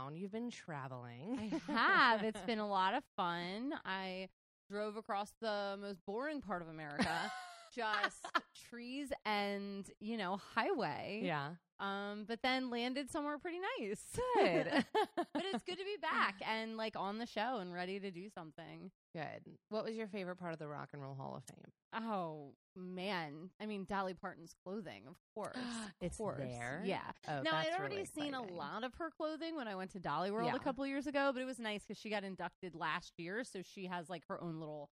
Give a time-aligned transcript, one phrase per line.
[0.00, 0.16] town.
[0.16, 1.60] You've been traveling.
[1.68, 2.24] I have.
[2.24, 3.72] It's been a lot of fun.
[3.84, 4.28] I
[4.70, 7.08] drove across the most boring part of America,
[7.74, 8.26] just
[8.68, 11.20] trees and, you know, highway.
[11.24, 11.50] yeah.
[11.80, 14.02] Um, but then landed somewhere pretty nice.
[14.36, 14.66] Good.
[15.16, 18.28] but it's good to be back and like on the show and ready to do
[18.28, 18.90] something.
[19.14, 19.56] Good.
[19.70, 22.04] What was your favorite part of the Rock and Roll Hall of Fame?
[22.06, 23.48] Oh man.
[23.60, 25.56] I mean Dolly Parton's clothing, of course.
[25.56, 26.38] Of It's course.
[26.38, 26.82] there?
[26.84, 27.00] Yeah.
[27.26, 30.00] Oh, now I'd already really seen a lot of her clothing when I went to
[30.00, 30.54] Dollywood Yeah.
[30.56, 33.60] a couple years ago, but it was nice because she got inducted last year, so
[33.62, 34.90] she has like her own little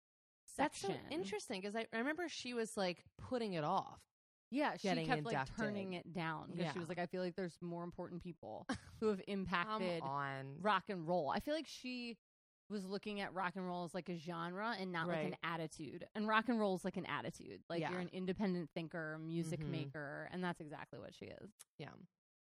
[0.56, 1.00] That's section.
[1.10, 4.00] so interesting because I remember she was like putting it off.
[4.50, 7.56] Yeah, she kept like turning it down because she was like, I feel like there's
[7.60, 8.66] more important people
[9.00, 10.56] who have impacted on.
[10.60, 11.30] rock and roll.
[11.34, 12.16] I feel like she
[12.68, 16.04] was looking at rock and roll as like a genre and not like an attitude.
[16.14, 17.60] And rock and roll is like an attitude.
[17.68, 17.90] Like Yeah.
[17.92, 19.70] you're an independent thinker, music Mhm.
[19.70, 21.50] maker, and that's exactly what she is.
[21.78, 21.90] Yeah.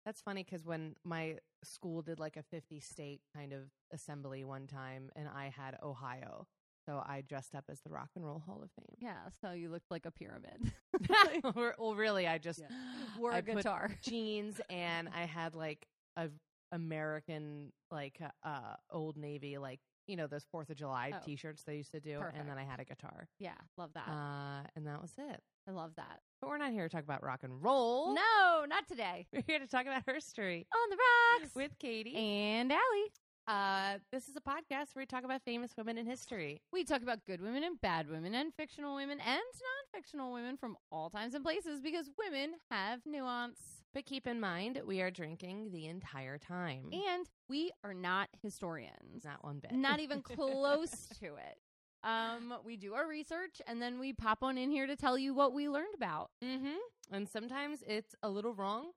[0.05, 4.67] That's funny because when my school did like a 50 state kind of assembly one
[4.67, 6.47] time and I had Ohio.
[6.85, 8.95] So I dressed up as the Rock and Roll Hall of Fame.
[8.99, 10.71] Yeah, so you looked like a pyramid.
[11.77, 12.67] Well, really, I just Yeah.
[13.19, 13.89] Wore I a guitar.
[14.01, 16.29] jeans and I had like a
[16.71, 21.19] American like uh, uh Old Navy like you know those Fourth of July Oh.
[21.25, 24.07] T-shirts they used to do, and then I had a guitar, Yeah, love that.
[24.07, 25.41] uh, and that was it.
[25.67, 26.19] I love that.
[26.41, 28.13] But we're not here to talk about rock and roll.
[28.13, 29.25] No, not today.
[29.33, 30.97] we're here to talk about history On the
[31.41, 32.15] rocks with Katie.
[32.15, 33.11] and Allie.
[33.47, 36.61] Uh, this is a podcast where we talk about famous women in history.
[36.73, 40.75] We talk about good women and bad women and fictional women and non-fictional women from
[40.91, 43.59] all times and places because women have nuance.
[43.93, 46.89] But keep in mind, we are drinking the entire time.
[46.91, 49.23] And we are not historians.
[49.23, 49.73] Not one bit.
[49.73, 51.57] Not even close to it.
[52.03, 55.33] Um, we do our research and then we pop on in here to tell you
[55.35, 56.31] what we learned about.
[56.43, 56.77] Mm-hmm.
[57.11, 58.91] And sometimes it's a little wrong.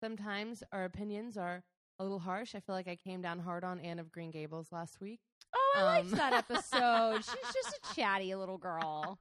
[0.00, 1.64] Sometimes our opinions are
[1.98, 2.54] a little harsh.
[2.54, 5.20] I feel like I came down hard on Anne of Green Gables last week.
[5.54, 6.18] Oh, I liked Um.
[6.18, 7.16] that episode.
[7.24, 9.18] She's just a chatty little girl.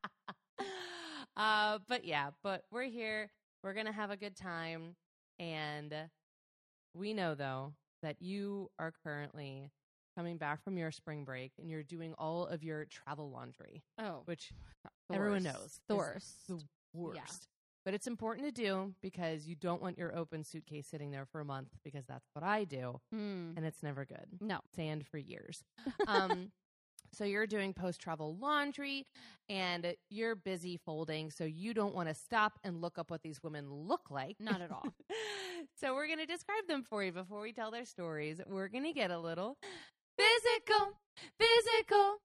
[1.37, 3.29] uh, but yeah, but we're here.
[3.63, 4.95] We're gonna have a good time,
[5.39, 5.93] and
[6.93, 9.71] we know though that you are currently
[10.15, 14.21] coming back from your spring break and you're doing all of your travel laundry, Oh,
[14.25, 14.51] which
[15.09, 15.55] the everyone worst.
[15.59, 16.47] knows The worst.
[16.47, 16.59] the
[16.93, 17.47] worst.
[17.85, 21.39] But it's important to do because you don't want your open suitcase sitting there for
[21.39, 23.51] a month because that's what I do, Hmm.
[23.55, 24.25] and it's never good.
[24.41, 24.59] No.
[24.75, 25.63] Sand for years.
[26.07, 26.51] Um,
[27.13, 29.05] so you're doing post travel laundry
[29.47, 33.41] and you're busy folding, so you don't want to stop and look up what these
[33.41, 34.35] women look like.
[34.39, 34.85] Not at all.
[35.79, 38.41] so we're going to describe them for you before we tell their stories.
[38.45, 39.55] We're going to get a little
[40.17, 40.97] physical,
[41.39, 42.15] physical.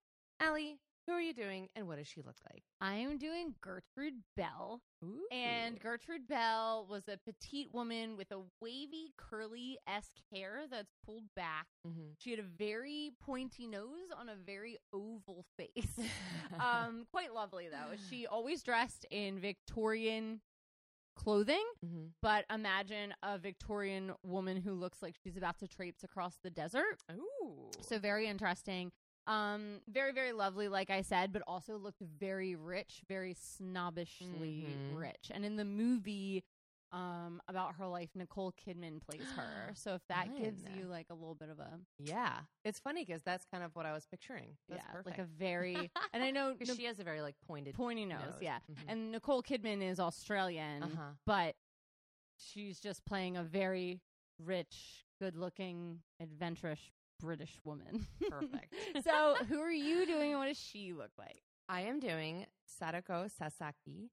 [0.40, 0.78] Allie,
[1.10, 2.62] who are you doing and what does she look like?
[2.80, 4.80] I am doing Gertrude Bell.
[5.04, 5.26] Ooh.
[5.32, 11.24] And Gertrude Bell was a petite woman with a wavy, curly esque hair that's pulled
[11.34, 11.66] back.
[11.86, 12.14] Mhm.
[12.18, 15.98] She had a very pointy nose on a very oval face.
[16.60, 17.96] um, quite lovely though.
[18.08, 20.40] She always dressed in Victorian
[21.16, 22.12] clothing, Mhm.
[22.22, 27.02] but imagine a Victorian woman who looks like she's about to traipse across the desert.
[27.12, 27.70] Ooh.
[27.82, 28.92] So very interesting.
[29.26, 34.96] Um, very, very lovely, like I said, but also looked very rich, very snobbishly Mhm.
[34.96, 35.30] rich.
[35.30, 36.44] And in the movie,
[36.92, 39.72] um, about her life, Nicole Kidman plays her.
[39.76, 42.40] So if that gives you like a little bit of a yeah.
[42.64, 44.56] It's funny because that's kind of what I was picturing.
[44.68, 45.06] That's yeah, perfect.
[45.06, 48.34] like a very and I know Nic- she has a very like pointed pointy nose,
[48.40, 48.58] yeah.
[48.70, 48.84] Mhm.
[48.88, 51.12] And Nicole Kidman is Australian, Uh-huh.
[51.26, 51.54] but
[52.36, 54.00] she's just playing a very
[54.38, 56.80] rich, good-looking, adventurous
[57.20, 58.06] British woman.
[58.28, 58.74] Perfect.
[59.04, 61.42] so, who are you doing, and what does she look like?
[61.68, 64.10] I am doing Sadako Sasaki.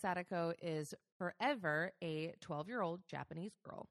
[0.00, 3.86] Sadako is forever a 12 year old Japanese girl.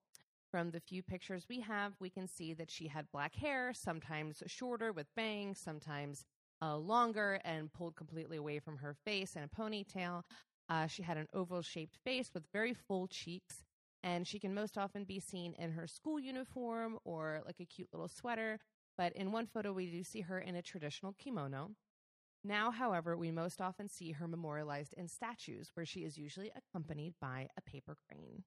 [0.50, 4.44] From the few pictures we have, we can see that she had black hair, sometimes
[4.48, 6.26] shorter with bangs, sometimes
[6.62, 10.24] uh, longer and pulled completely away from her face and a ponytail.
[10.68, 13.64] Uh, she had an oval shaped face with very full cheeks,
[14.04, 17.90] and she can most often be seen in her school uniform or like a cute
[17.94, 18.60] little sweater.
[18.98, 21.72] But in one photo, we do see her in a traditional kimono.
[22.44, 27.14] Now, however, we most often see her memorialized in statues where she is usually accompanied
[27.22, 28.44] by a paper crane.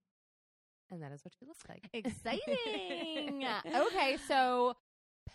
[0.91, 1.89] And that is what she looks like.
[1.93, 3.45] Exciting.
[3.75, 4.75] okay, so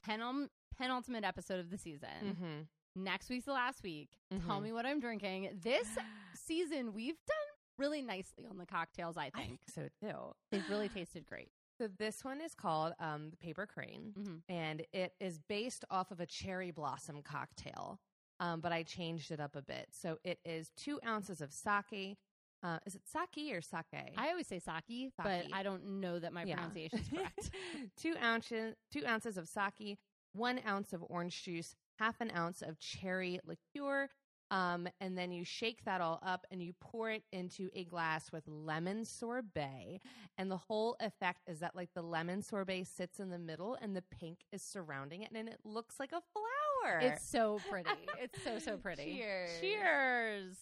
[0.08, 2.10] penul- penultimate episode of the season.
[2.24, 3.04] Mm-hmm.
[3.04, 4.10] Next week's the last week.
[4.46, 4.64] Tell Mhm.
[4.64, 5.50] me what I'm drinking.
[5.62, 5.88] This
[6.36, 7.49] season, we've done
[7.80, 9.36] really nicely on the cocktails, I think.
[9.38, 9.60] I think.
[9.74, 10.34] so too.
[10.52, 11.50] They've really tasted great.
[11.80, 14.42] So this one is called um, the Paper Crane, Mhm.
[14.50, 18.00] and it is based off of a cherry blossom cocktail.
[18.42, 19.88] Um, but I changed it up a bit.
[19.92, 22.18] So it is two ounces of sake,
[22.62, 24.14] Uh, is it sake or sake?
[24.18, 26.56] I always say sake, but I don't know that my Yeah.
[26.56, 27.50] pronunciation is correct.
[27.98, 29.98] two ounces, two ounces of sake,
[30.34, 34.10] one ounce of orange juice, half an ounce of cherry liqueur,
[34.52, 38.32] um, and then you shake that all up and you pour it into a glass
[38.32, 40.00] with lemon sorbet.
[40.38, 43.96] And the whole effect is that like the lemon sorbet sits in the middle and
[43.96, 47.00] the pink is surrounding it, and it looks like a flower.
[47.00, 47.90] it's so pretty.
[48.22, 49.18] It's so so pretty.
[49.18, 49.50] Cheers.
[49.62, 50.56] Cheers.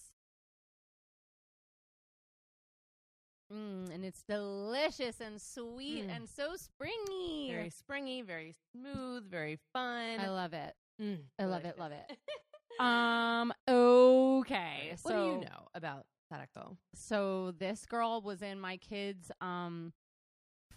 [3.54, 6.16] Mm, and it's delicious and sweet Mm.
[6.18, 7.50] and so springy.
[7.50, 10.20] very springy, very smooth, very fun.
[10.20, 10.76] I love it.
[11.02, 12.18] Mm, I love it, love it.
[12.80, 13.54] Um.
[13.68, 14.96] Okay.
[15.02, 16.78] what so do you know about Sadako?
[16.94, 19.94] so this girl was in my kids' um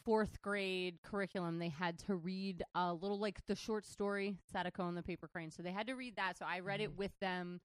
[0.05, 1.59] fourth grade curriculum.
[1.59, 5.51] They had to read a little like the short story Sadako and the Paper Crane.
[5.51, 6.39] So they had to read that.
[6.39, 6.97] So I read it Mhm.
[6.97, 7.61] with them.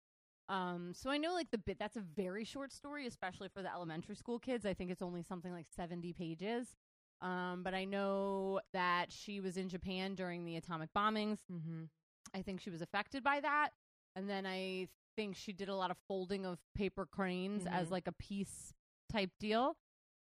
[0.48, 3.72] Um, so I know like the bit that's a very short story, especially for the
[3.72, 4.64] elementary school kids.
[4.66, 6.76] I think it's only something like seventy pages.
[7.20, 11.40] Um, but I know that she was in Japan during the atomic bombings.
[11.52, 11.84] Mm-hmm.
[12.34, 13.70] I think she was affected by that.
[14.16, 17.90] And then I think she did a lot of folding of paper cranes as Mhm.
[17.92, 18.72] like a peace
[19.12, 19.76] type deal.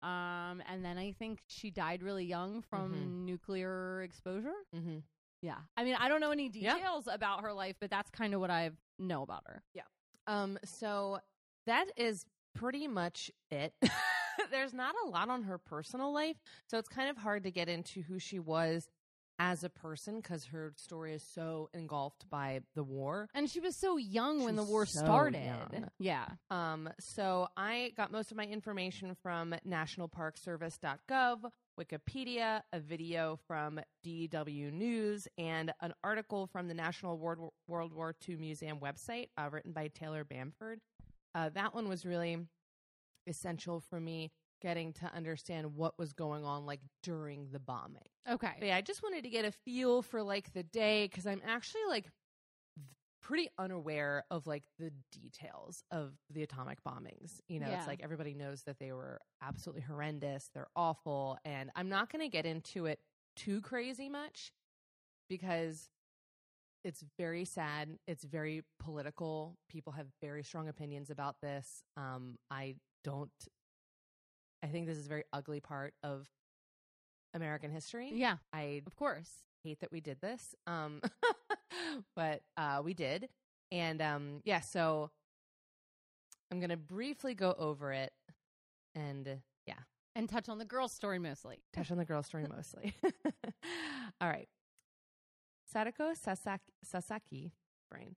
[0.02, 3.26] Um, and then I think she died really young from Mhm.
[3.26, 4.56] nuclear exposure.
[4.74, 5.00] Mm-hmm.
[5.42, 5.60] Yeah.
[5.76, 6.76] I mean, I don't know any Yeah.
[6.76, 9.64] details about her life, but that's kind of what I know about her.
[9.74, 9.84] Yeah.
[10.28, 11.20] Um, so
[11.66, 13.74] that is pretty much it.
[14.52, 16.38] There's not a lot on her personal life,
[16.68, 18.90] so it's kind of hard to get into who she was
[19.40, 23.30] as a person because her story is so engulfed by the war.
[23.34, 25.46] And she was so young when the war so started.
[25.46, 25.90] young.
[25.98, 26.26] Yeah.
[26.52, 31.38] Um, so I got most of my information from nationalparkservice.gov,
[31.80, 38.14] Wikipedia, a video from DW News, and an article from the National World, World War
[38.28, 40.82] II Museum website uh, written by Taylor Bamford.
[41.34, 42.38] Uh, that one was really
[43.28, 44.32] essential for me
[44.62, 48.02] getting to understand what was going on like during the bombing.
[48.30, 48.54] Okay.
[48.60, 51.42] But yeah, I just wanted to get a feel for like the day because I'm
[51.46, 52.06] actually like
[53.22, 57.40] pretty unaware of like the details of the atomic bombings.
[57.48, 57.78] You know, Yeah.
[57.80, 62.22] it's like everybody knows that they were absolutely horrendous, they're awful, and I'm not going
[62.24, 63.00] to get into it
[63.36, 64.52] too crazy much
[65.30, 65.90] because
[66.84, 68.00] it's very sad.
[68.08, 69.58] It's very political.
[69.70, 71.84] People have very strong opinions about this.
[71.98, 73.30] Um, I don't.
[74.64, 76.28] I think this is a very ugly part of
[77.34, 78.12] American history.
[78.14, 79.30] Yeah, I of course.
[79.64, 80.56] hate that we did this.
[80.68, 81.02] Um,
[82.16, 83.30] but uh, we did.
[83.72, 85.12] And um, yeah, so
[86.52, 88.12] I'm going to briefly go over it
[88.96, 89.76] and yeah,
[90.16, 91.60] And touch on the girl's story mostly.
[91.74, 92.96] touch on the girl's story mostly.
[94.22, 94.48] All right.
[95.72, 97.54] Sadako Sasaki, Sasaki
[97.92, 98.16] brain,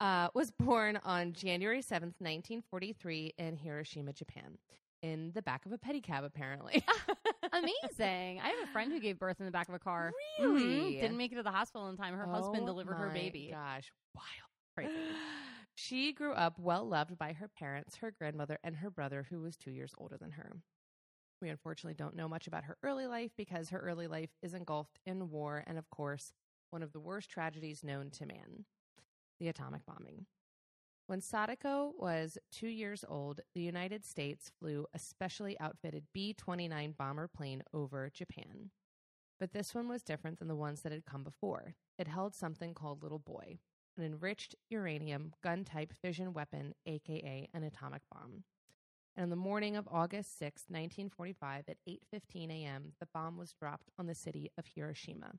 [0.00, 4.58] uh, was born on January 7th, 1943, in Hiroshima, Japan,
[5.02, 6.82] in the back of a pedicab, apparently.
[7.52, 8.40] Amazing.
[8.42, 10.12] I have a friend who gave birth in the back of a car.
[10.40, 10.62] Really?
[10.62, 11.00] Mhm.
[11.00, 12.16] Didn't make it to the hospital in time.
[12.16, 13.50] Her husband Oh delivered her baby.
[13.52, 14.26] Gosh, wild.
[14.74, 14.92] Crazy.
[15.74, 19.56] She grew up well loved by her parents, her grandmother, and her brother, who was
[19.56, 20.52] two years older than her.
[21.40, 24.98] We unfortunately don't know much about her early life because her early life is engulfed
[25.06, 26.34] in war and, of course,
[26.70, 28.66] one of the worst tragedies known to man
[29.40, 30.26] the atomic bombing.
[31.12, 36.94] When Sadako was two years old, the United States flew a specially outfitted B 29
[36.96, 38.70] bomber plane over Japan.
[39.38, 41.74] But this one was different than the ones that had come before.
[41.98, 43.58] It held something called Little Boy,
[43.98, 48.44] an enriched uranium gun type fission weapon, aka an atomic bomb.
[49.14, 53.90] And on the morning of August 6, 1945, at 8:15 a.m., the bomb was dropped
[53.98, 55.32] on the city of Hiroshima,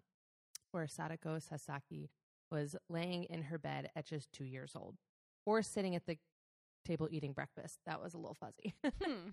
[0.70, 2.12] where Sadako Sasaki
[2.52, 4.98] was laying in her bed at just 2 years old,
[5.46, 6.18] or sitting at the
[6.86, 7.80] table eating breakfast.
[7.86, 8.74] That was a little fuzzy.
[9.04, 9.30] Hmm.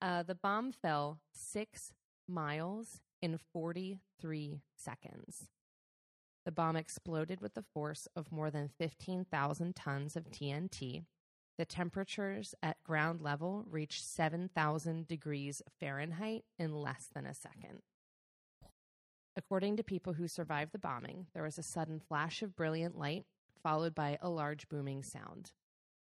[0.00, 1.92] uh, the bomb fell 6
[2.28, 5.48] miles in 43 seconds.
[6.44, 11.04] The bomb exploded with the force of more than 15,000 tons of TNT.
[11.58, 17.82] The temperatures at ground level reached 7,000 degrees Fahrenheit in less than a second.
[19.36, 23.24] According to people who survived the bombing, there was a sudden flash of brilliant light,
[23.62, 25.52] followed by a large booming sound.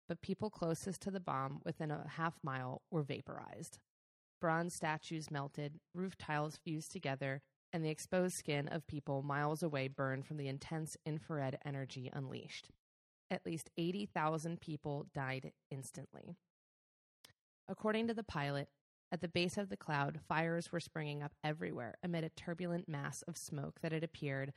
[0.09, 3.79] But people closest to the bomb, within a half mile, were vaporized.
[4.41, 7.43] Bronze statues melted, roof tiles fused together,
[7.73, 12.69] and the exposed skin of people miles away burned from the intense infrared energy unleashed.
[13.31, 16.37] At least 80,000 people died instantly.
[17.69, 18.69] According to the pilot,
[19.11, 23.23] at the base of the cloud, fires were springing up everywhere amid a turbulent mass
[23.23, 24.53] of smoke that had appeared,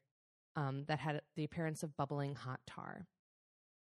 [0.55, 3.05] um, that had the appearance of bubbling hot tar.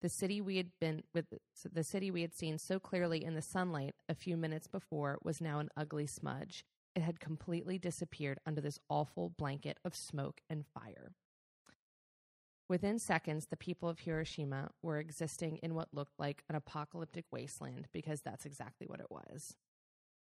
[0.00, 1.26] The city we had been with
[1.71, 5.41] the city we had seen so clearly in the sunlight a few minutes before was
[5.41, 6.64] now an ugly smudge.
[6.97, 11.12] It had completely disappeared under this awful blanket of smoke and fire.
[12.69, 17.87] Within seconds, the people of Hiroshima were existing in what looked like an apocalyptic wasteland
[17.93, 19.55] because that's exactly what it was.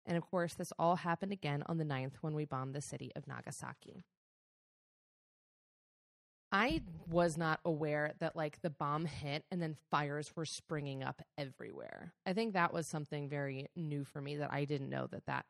[0.05, 3.13] And of course, this all happened again on the 9th when we bombed the city
[3.15, 4.05] of Nagasaki.
[6.53, 11.23] I was not aware that like the bomb hit and then fires were springing up
[11.39, 12.13] everywhere.
[12.27, 15.47] I think that was something very new for me that I didn't know that that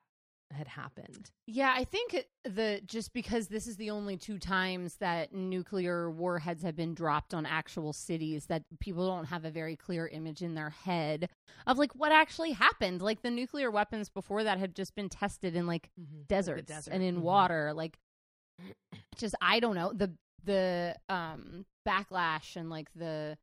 [0.52, 1.30] had happened.
[1.46, 6.62] Yeah, I think the just because this is the only two times that nuclear warheads
[6.62, 10.54] have been dropped on actual cities that people don't have a very clear image in
[10.54, 11.28] their head
[11.66, 13.00] of like what actually happened.
[13.00, 16.22] Like the nuclear weapons before that had just been tested in like mm-hmm.
[16.26, 16.92] deserts desert.
[16.92, 17.24] and in mm-hmm.
[17.24, 17.72] water.
[17.74, 17.98] Like
[19.16, 20.12] just I don't know the
[20.44, 23.36] the um backlash and like the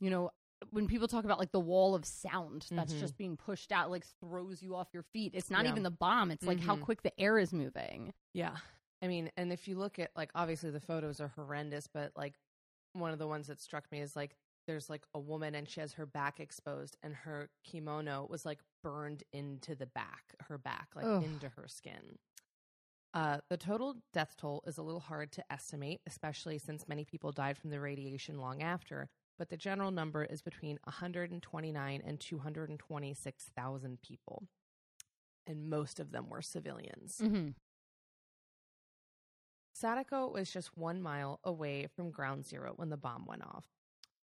[0.00, 0.30] you know
[0.70, 3.00] when people talk about like the wall of sound that's mm-hmm.
[3.00, 5.70] just being pushed out like throws you off your feet it's not yeah.
[5.70, 6.68] even the bomb it's like mm-hmm.
[6.68, 8.56] how quick the air is moving yeah
[9.02, 12.34] i mean and if you look at like obviously the photos are horrendous but like
[12.94, 15.80] one of the ones that struck me is like there's like a woman and she
[15.80, 20.88] has her back exposed and her kimono was like burned into the back her back
[20.94, 21.24] like Ugh.
[21.24, 22.18] into her skin
[23.14, 27.32] uh, the total death toll is a little hard to estimate, especially since many people
[27.32, 33.98] died from the radiation long after but the general number is between 129 and 226,000
[34.02, 34.44] people.
[35.46, 37.20] And most of them were civilians.
[37.22, 37.48] Mm-hmm.
[39.74, 43.64] Sadako was just one mile away from ground zero when the bomb went off.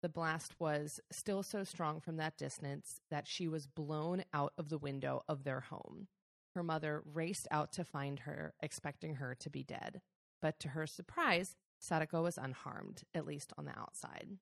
[0.02, 4.70] The blast was still so strong from that distance that she was blown out of
[4.70, 6.08] the window of their home.
[6.56, 10.02] Her mother raced out to find her, expecting her to be dead.
[10.42, 14.38] But to her surprise, Sadako was unharmed, at least on the outside.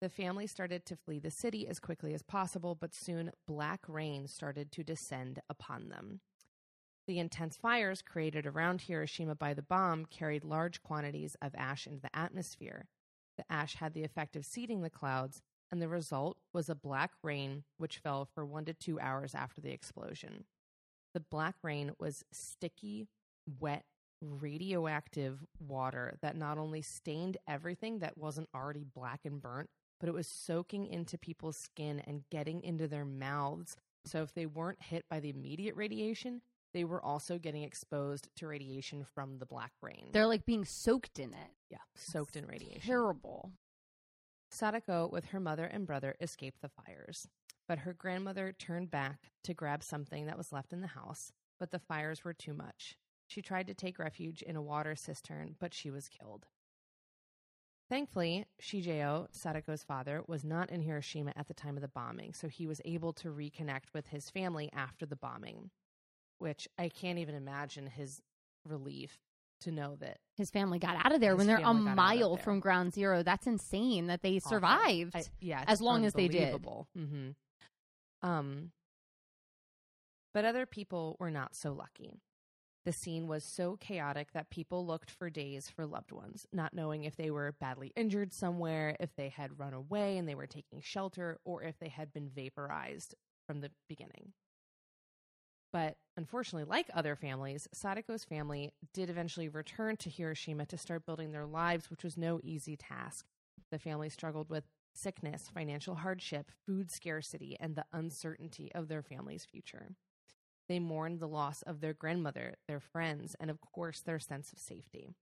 [0.00, 4.28] The family started to flee the city as quickly as possible, but soon black rain
[4.28, 6.20] started to descend upon them.
[7.06, 12.00] The intense fires created around Hiroshima by the bomb carried large quantities of ash into
[12.00, 12.86] the atmosphere.
[13.36, 17.10] The ash had the effect of seeding the clouds, and the result was a black
[17.22, 20.44] rain which fell for one to two hours after the explosion.
[21.14, 23.08] The black rain was sticky,
[23.58, 23.84] wet,
[24.22, 30.14] radioactive water that not only stained everything that wasn't already black and burnt, but it
[30.14, 33.76] was soaking into people's skin and getting into their mouths.
[34.04, 38.46] So if they weren't hit by the immediate radiation, they were also getting exposed to
[38.46, 40.08] radiation from the black rain.
[40.12, 41.50] They're like being soaked in it.
[41.68, 42.82] Yeah, soaked in radiation.
[42.82, 43.50] Terrible.
[44.50, 47.28] Sadako, with her mother and brother, escaped the fires.
[47.70, 51.70] But her grandmother turned back to grab something that was left in the house, but
[51.70, 52.98] the fires were too much.
[53.28, 56.46] She tried to take refuge in a water cistern, but she was killed.
[57.88, 62.48] Thankfully, Shigeo, Sadako's father, was not in Hiroshima at the time of the bombing, so
[62.48, 65.70] he was able to reconnect with his family after the bombing,
[66.38, 68.20] which I can't even imagine his
[68.68, 69.20] relief
[69.60, 72.94] to know that his family got out of there when they're a mile from ground
[72.94, 73.22] zero.
[73.22, 75.14] That's insane that they survived.
[75.14, 76.60] I, yeah, as long as they did.
[76.98, 77.30] Mm-hmm.
[78.22, 78.72] Um,
[80.32, 82.20] but other people were not so lucky.
[82.86, 87.04] The scene was so chaotic that people looked for days for loved ones, not knowing
[87.04, 90.80] if they were badly injured somewhere, if they had run away and they were taking
[90.80, 93.14] shelter, or if they had been vaporized
[93.46, 94.32] from the beginning.
[95.72, 101.32] But unfortunately, like other families, Sadako's family did eventually return to Hiroshima to start building
[101.32, 103.26] their lives, which was no easy task.
[103.70, 109.44] The family struggled with sickness, financial hardship, food scarcity, and the uncertainty of their family's
[109.44, 109.90] future.
[110.68, 114.58] They mourned the loss of their grandmother, their friends, and of course, their sense of
[114.58, 115.14] safety.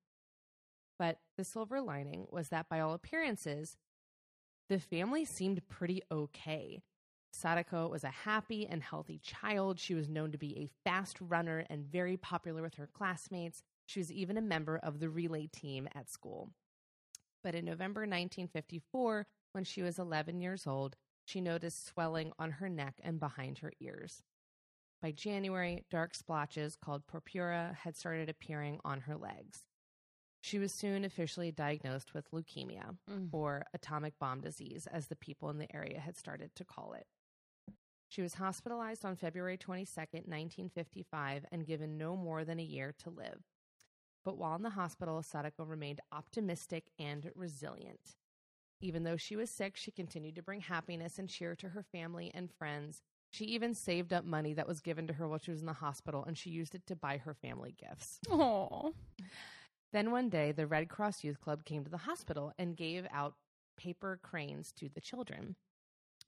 [0.99, 3.77] But the silver lining was that by all appearances,
[4.69, 6.83] the family seemed pretty okay.
[7.33, 9.79] Sadako was a happy and healthy child.
[9.79, 13.63] She was known to be a fast runner and very popular with her classmates.
[13.87, 16.51] She was even a member of the relay team at school.
[17.43, 19.27] But in November 1954,
[19.59, 23.73] when she was 11 years old, she noticed swelling on her neck and behind her
[23.81, 24.23] ears.
[25.03, 29.65] By January, dark splotches called purpura had started appearing on her legs.
[30.43, 33.31] She was soon officially diagnosed with leukemia, mm.
[33.33, 37.09] or atomic bomb disease, as the people in the area had started to call it.
[38.09, 43.11] She was hospitalized on February 22, 1955, and given no more than a year to
[43.11, 43.43] live.
[44.25, 48.15] But while in the hospital, Sadako remained optimistic and resilient.
[48.80, 52.30] Even though she was sick, she continued to bring happiness and cheer to her family
[52.35, 55.61] and friends, she even saved up money that was given to her while she was
[55.61, 58.20] in the hospital and she used it to buy her family gifts.
[58.28, 58.92] Aww.
[59.92, 63.35] Then one day, the Red Cross Youth Club came to the hospital and gave out
[63.76, 65.56] paper cranes to the children.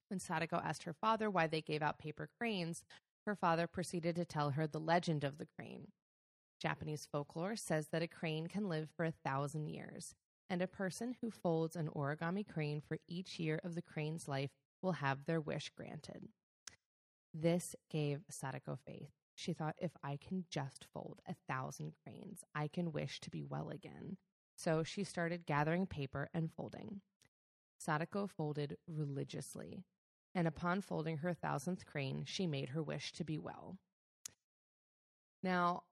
[0.09, 2.83] When Sadako asked her father why they gave out paper cranes,
[3.27, 5.89] her father proceeded to tell her the legend of the crane.
[6.61, 10.15] Japanese folklore says that a crane can live for a thousand years,
[10.51, 14.51] and a person who folds an origami crane for each year of the crane's life
[14.83, 16.29] will have their wish granted.
[17.33, 19.13] This gave Sadako faith.
[19.37, 23.45] She thought, if I can just fold a thousand cranes, I can wish to be
[23.45, 24.17] well again.
[24.57, 27.01] So she started gathering paper and folding.
[27.79, 29.85] Sadako folded religiously,
[30.35, 33.79] and upon folding her thousandth crane, she made her wish to be well.
[35.43, 35.85] Now,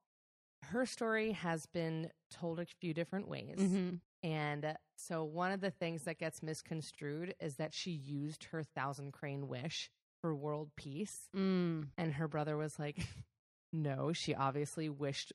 [0.63, 3.57] her story has been told a few different ways.
[3.57, 3.95] Mm-hmm.
[4.23, 9.13] And so, one of the things that gets misconstrued is that she used her thousand
[9.13, 9.89] crane wish
[10.21, 11.17] for world peace.
[11.35, 12.97] Mm, And her brother was like,
[13.73, 15.31] no, she obviously wished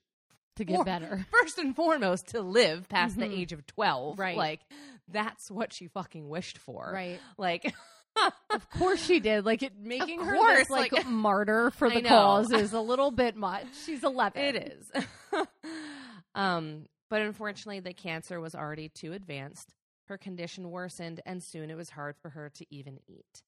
[0.56, 1.26] to get Or- better.
[1.40, 3.20] first and foremost to live past Mhm.
[3.20, 4.18] the age of 12.
[4.18, 4.36] Right.
[4.36, 4.60] Like,
[5.08, 6.90] that's what she fucking wished for.
[6.92, 7.18] Right.
[7.38, 7.74] Like,
[8.50, 9.44] Of course she did.
[9.44, 13.34] Like it making her this, like, like- martyr for the cause is a little bit
[13.34, 13.66] much.
[13.84, 14.40] She's eleven.
[14.40, 14.90] It is.
[16.34, 19.72] um, but unfortunately, the cancer was already too advanced.
[20.08, 23.44] Her condition worsened, and soon it was hard for her to even eat.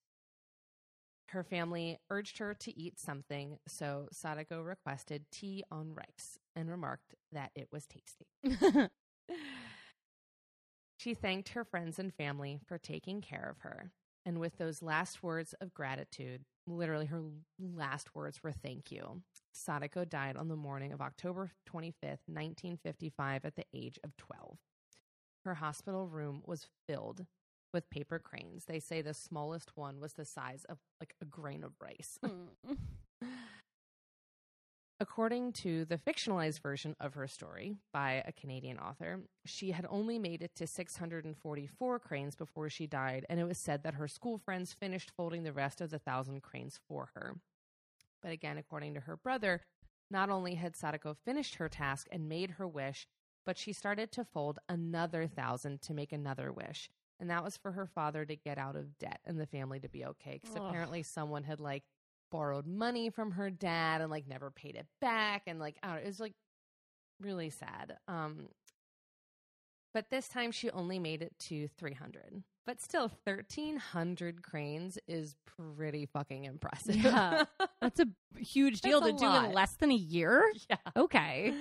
[1.31, 7.17] Her family urged her to eat something, so Sadako requested tea on rice and remarked
[7.33, 8.29] that it was tasty.
[10.99, 13.91] She thanked her friends and family for taking care of her.
[14.25, 17.23] And with those last words of gratitude, literally her
[17.59, 19.23] last words were thank you.
[19.57, 24.59] Sadako died on the morning of October 25th, 1955, at the age of 12.
[25.45, 27.27] Her hospital room was filled
[27.73, 28.65] with paper cranes.
[28.67, 32.19] They say the smallest one was the size of like a grain of rice.
[32.25, 32.77] Mm.
[34.99, 40.19] According to the fictionalized version of her story by a Canadian author, she had only
[40.19, 44.39] made it to 644 cranes before she died, and it was said that her school
[44.39, 47.37] friends finished folding the rest of the thousand cranes for her.
[48.23, 49.63] But again, according to her brother,
[50.11, 53.07] not only had Sadako finished her task and made her wish,
[53.45, 56.91] but she started to fold another thousand to make another wish.
[57.19, 59.89] And that was for her father to get out of debt and the family to
[59.89, 60.39] be okay.
[60.41, 61.85] Because apparently someone had like
[62.31, 65.43] borrowed money from her dad and like never paid it back.
[65.47, 66.35] And like, I don't know, it was like
[67.21, 67.97] really sad.
[68.09, 68.49] Um,
[69.97, 72.43] but this time she only made it to 300.
[72.67, 76.97] But still, 1,300 cranes is pretty fucking impressive.
[76.97, 77.45] Yeah.
[77.81, 78.07] That's a
[78.37, 80.53] huge deal That's to do in less than a year.
[80.69, 80.77] yeah.
[80.95, 81.55] Okay.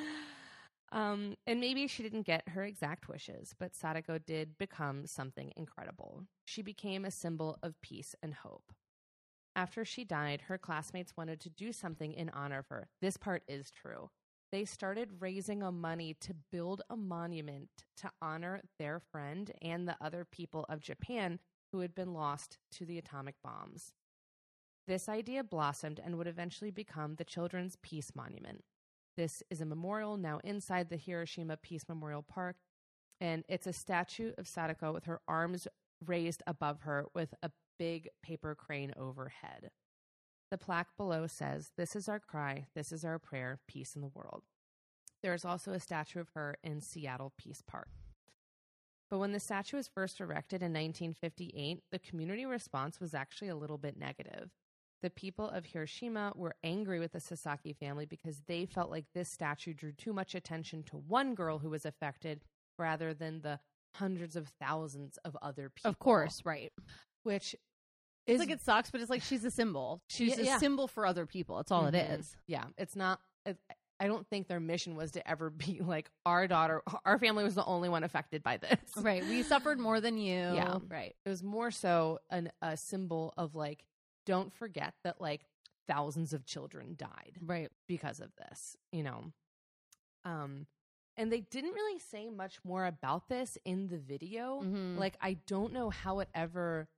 [0.92, 6.26] Um, and maybe she didn't get her exact wishes, but Sadako did become something incredible.
[6.44, 8.74] She became a symbol of peace and hope.
[9.56, 12.90] After she died, her classmates wanted to do something in honor of her.
[13.00, 14.10] This part is true.
[14.56, 19.98] They started raising a money to build a monument to honor their friend and the
[20.00, 21.40] other people of Japan
[21.74, 23.92] who had been lost to the atomic bombs.
[24.88, 28.64] This idea blossomed and would eventually become the Children's Peace Monument.
[29.18, 32.56] This is a memorial now inside the Hiroshima Peace Memorial Park,
[33.20, 35.68] and it's a statue of Sadako with her arms
[36.06, 39.72] raised above her with a big paper crane overhead.
[40.52, 44.12] The plaque below says, This is our cry, this is our prayer, peace in the
[44.14, 44.44] world.
[45.22, 47.90] There is also a statue of her in Seattle Peace Park.
[49.10, 53.56] But when the statue was first erected in 1958, the community response was actually a
[53.56, 54.52] little bit negative.
[55.02, 59.30] The people of Hiroshima were angry with the Sasaki family because they felt like this
[59.30, 62.42] statue drew too much attention to one girl who was affected
[62.80, 63.60] rather than the
[63.96, 65.90] hundreds of thousands of other people.
[65.90, 66.72] Of course, right.
[67.24, 67.56] Which
[68.28, 70.02] It's like it sucks, but it's like she's a symbol.
[70.10, 70.58] She's Yeah, a yeah.
[70.58, 71.58] symbol for other people.
[71.58, 72.20] That's all it Mhm.
[72.20, 72.36] is.
[72.48, 73.20] Yeah, it's not.
[73.46, 73.58] It,
[74.00, 76.82] I don't think their mission was to ever be like our daughter.
[77.06, 78.80] Our family was the only one affected by this.
[78.98, 79.24] Right.
[79.24, 80.34] We suffered more than you.
[80.56, 80.80] Yeah.
[80.90, 81.16] Right.
[81.26, 83.86] It was more so an, a symbol of like,
[84.26, 85.46] don't forget that like
[85.88, 87.70] thousands of children died Right.
[87.88, 88.76] because of this.
[88.92, 89.32] You know,
[90.26, 90.68] um,
[91.18, 94.62] and they didn't really say much more about this in the video.
[94.62, 94.98] Mhm.
[94.98, 96.90] Like, I don't know how it ever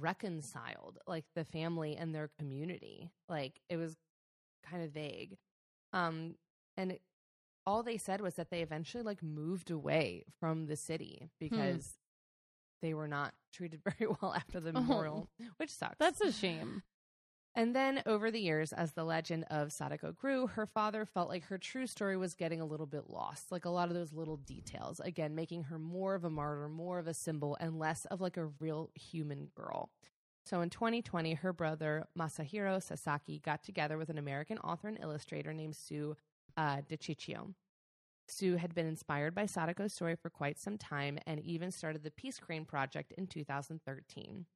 [0.00, 3.10] reconciled like the family and their community.
[3.28, 3.96] Like, it was
[4.68, 5.36] kind of vague.
[5.92, 6.34] Um,
[6.76, 7.02] and it,
[7.66, 11.94] all they said was that they eventually like moved away from the city because
[12.82, 14.80] they were not treated very well after the Oh.
[14.80, 15.96] memorial, which sucks.
[15.98, 16.82] That's a shame.
[17.56, 21.44] And then over the years, as the legend of Sadako grew, her father felt like
[21.44, 23.52] her true story was getting a little bit lost.
[23.52, 26.98] Like a lot of those little details, again, making her more of a martyr, more
[26.98, 29.90] of a symbol, and less of like a real human girl.
[30.44, 35.52] So in 2020, her brother Masahiro Sasaki got together with an American author and illustrator
[35.52, 36.16] named Sue
[36.56, 37.54] uh, DiCicco.
[38.26, 42.10] Sue had been inspired by Sadako's story for quite some time and even started the
[42.10, 44.46] Peace Crane Project in 2013.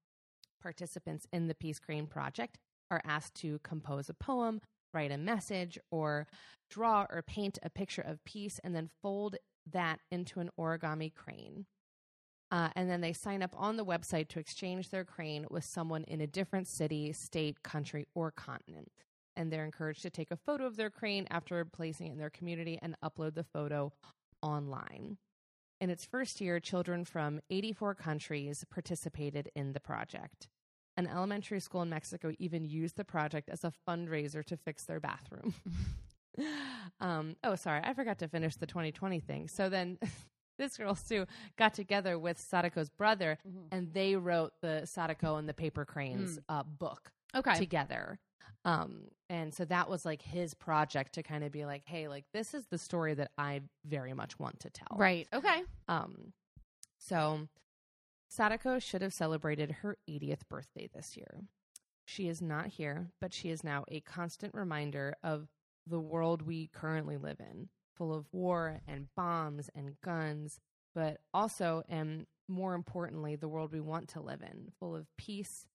[0.60, 2.58] participants in the Peace Crane project
[2.90, 4.60] are asked to compose a poem,
[4.92, 6.26] write a message, or
[6.70, 9.36] draw or paint a picture of peace, and then fold
[9.70, 11.66] that into an origami crane.
[12.50, 16.04] Uh, and then they sign up on the website to exchange their crane with someone
[16.04, 18.90] in a different city, state, country, or continent.
[19.36, 22.30] And they're encouraged to take a photo of their crane after placing it in their
[22.30, 23.92] community and upload the photo
[24.42, 25.18] online.
[25.80, 30.48] In its first year, children from 84 countries participated in the project.
[30.98, 34.98] An elementary school in Mexico even used the project as a fundraiser to fix their
[34.98, 35.54] bathroom.
[37.00, 39.46] um, oh, sorry, I forgot to finish the 2020 thing.
[39.48, 39.98] So then
[40.58, 41.24] this girl, Sue,
[41.56, 43.38] got together with Sadako's brother
[43.70, 47.54] and they wrote the Sadako and the Paper Cranes uh, book Okay.
[47.54, 48.18] together.
[48.64, 52.24] Um, and so that was like his project to kind of be like, hey, like
[52.34, 54.96] this is the story that I very much want to tell.
[54.98, 55.28] Right.
[55.32, 55.62] Okay.
[55.86, 56.32] Um,
[56.98, 57.46] so
[58.28, 61.42] Sadako should have celebrated her 80th birthday this year.
[62.04, 65.48] She is not here, but she is now a constant reminder of
[65.86, 70.60] the world we currently live in, full of war and bombs and guns,
[70.94, 75.66] but also, and more importantly, the world we want to live in, full of peace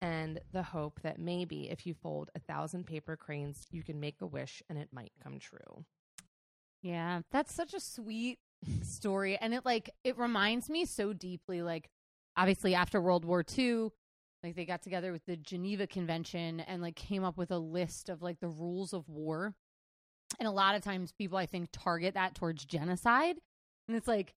[0.00, 4.20] and the hope that maybe if you fold a thousand paper cranes, you can make
[4.20, 5.84] a wish and it might come true.
[6.82, 8.40] Yeah, that's such a sweet
[8.82, 11.62] story, and it like it reminds me so deeply.
[11.62, 11.88] Like,
[12.36, 13.88] obviously, after World War II,
[14.42, 18.08] like they got together with the Geneva Convention and like came up with a list
[18.08, 19.54] of like the rules of war.
[20.38, 23.36] And a lot of times, people I think target that towards genocide,
[23.86, 24.34] and it's like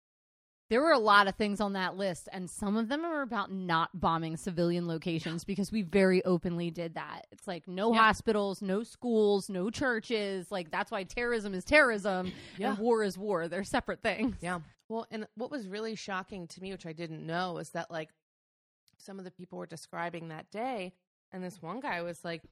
[0.70, 3.52] there were a lot of things on that list, and some of them are about
[3.52, 7.26] not bombing civilian locations because we very openly did that.
[7.30, 8.00] It's like no Yeah.
[8.00, 10.50] hospitals, no schools, no churches.
[10.50, 12.70] Like that's why terrorism is terrorism Yeah.
[12.70, 13.46] and war is war.
[13.46, 14.37] They're separate things.
[14.40, 14.61] Yeah.
[14.88, 18.10] Well, and what was really shocking to me, which I didn't know, is that like
[18.98, 20.92] some of the people were describing that day,
[21.32, 22.42] and this one guy was like,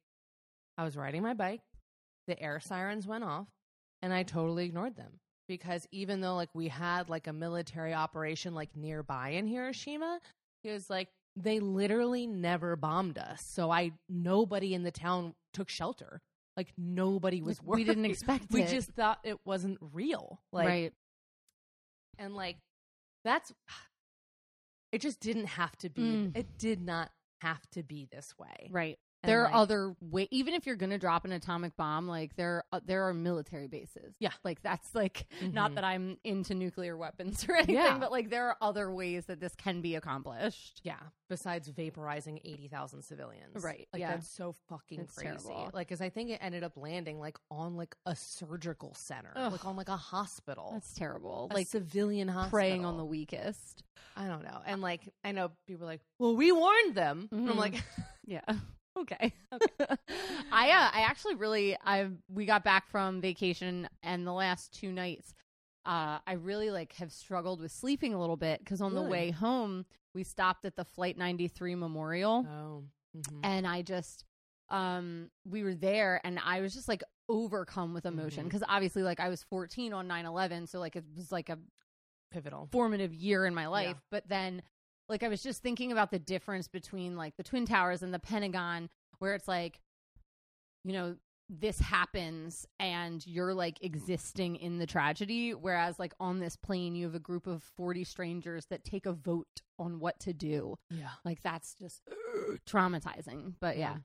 [0.78, 1.60] I was riding my bike,
[2.26, 3.48] the air sirens went off,
[4.00, 5.20] and I totally ignored them.
[5.48, 10.20] Because even though like we had like a military operation like nearby in Hiroshima,
[10.62, 13.42] he was like, they literally never bombed us.
[13.44, 16.20] So I nobody in the town took shelter.
[16.56, 17.78] Like nobody was Like, worried.
[17.80, 18.68] we didn't expect We it.
[18.70, 20.40] just thought it wasn't real.
[20.52, 20.92] Like right.
[22.22, 22.56] And like
[23.24, 23.52] that's
[24.92, 26.36] it just didn't have to be Mm.
[26.36, 28.98] it did not have to be this way Right.
[29.22, 32.08] And, there like, are other way even if you're going to drop an atomic bomb
[32.08, 34.14] like there uh, there are military bases.
[34.18, 34.32] Yeah.
[34.44, 35.74] Like that's like not Mhm.
[35.76, 37.98] that I'm into nuclear weapons or anything Yeah.
[37.98, 40.80] but like there are other ways that this can be accomplished.
[40.82, 44.10] yeah besides vaporizing 80,000 civilians Right, like yeah.
[44.10, 45.70] that's so fucking It's crazy terrible.
[45.72, 49.50] like cuz i think it ended up landing like on like a surgical center Ugh.
[49.52, 51.48] like on like a hospital That's terrible.
[51.50, 53.82] a like civilian hospital preying on the weakest.
[54.14, 57.48] i don't know and like i know people are like well we warned them and
[57.48, 57.82] i'm like
[58.26, 58.42] Yeah.
[58.96, 59.32] Okay.
[60.52, 64.92] I uh, I actually really I we got back from vacation and the last two
[64.92, 65.34] nights
[65.84, 69.30] uh I really like have struggled with sleeping a little bit cuz on the way
[69.30, 72.84] home we stopped at the Flight 93 Memorial oh
[73.16, 73.40] mhm.
[73.42, 74.24] and I just
[74.68, 78.50] um we were there and I was just like overcome with emotion Mhm.
[78.50, 81.58] cuz obviously like I was 14 on 9/11 so like it was like a
[82.30, 83.96] pivotal formative year in my life.
[84.10, 84.62] But then,
[85.12, 88.18] like, I was just thinking about the difference between like the Twin Towers and the
[88.18, 89.78] Pentagon, where it's like,
[90.84, 91.16] you know,
[91.48, 95.52] this happens and you're like existing in the tragedy.
[95.52, 99.12] Whereas, like, on this plane, you have a group of 40 strangers that take a
[99.12, 100.78] vote on what to do.
[100.90, 102.02] yeah Like, that's just
[102.66, 103.54] traumatizing.
[103.60, 103.96] But yeah.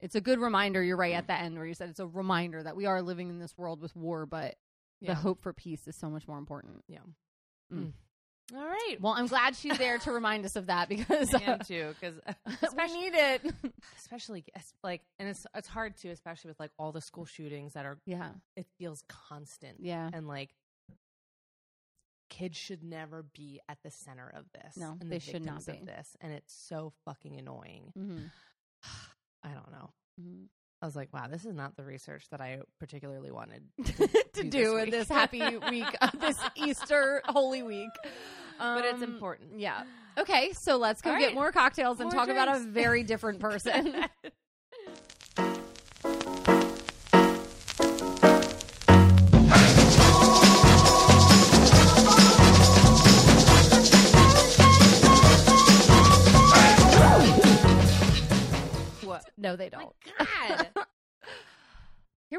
[0.00, 0.82] It's a good reminder.
[0.82, 3.30] You're right at the end where you said it's a reminder that we are living
[3.30, 4.56] in this world with war, but
[5.00, 6.84] yeah the hope for peace is so much more important.
[6.88, 6.98] Mm.
[7.72, 7.92] Mm.
[8.54, 11.58] All right Well, I'm glad she's there to remind us of that because I am
[11.60, 12.20] too because
[12.76, 13.54] we need it.
[13.98, 14.44] especially
[14.82, 17.98] like and it's it's hard to especially with like all the school shootings that are
[18.06, 20.10] yeah, it feels constant yeah.
[20.12, 20.50] and like
[22.28, 25.62] kids should never be at the center of this No, and they the should not
[25.62, 25.92] victims of be.
[25.92, 28.18] this and it's so fucking annoying Mm-hmm.
[29.42, 30.44] i don't know Mm-hmm.
[30.82, 33.62] I was like wow this is not the research that i particularly wanted
[34.32, 37.90] to do do, this in this happy week, uh, this Easter Holy Week.
[38.58, 39.84] but it's Um, important Yeah.
[40.18, 41.34] Okay, so let's go All get right.
[41.34, 44.04] more cocktails and More talk about a very different person.
[59.02, 59.82] what no, they don't.
[59.84, 59.92] god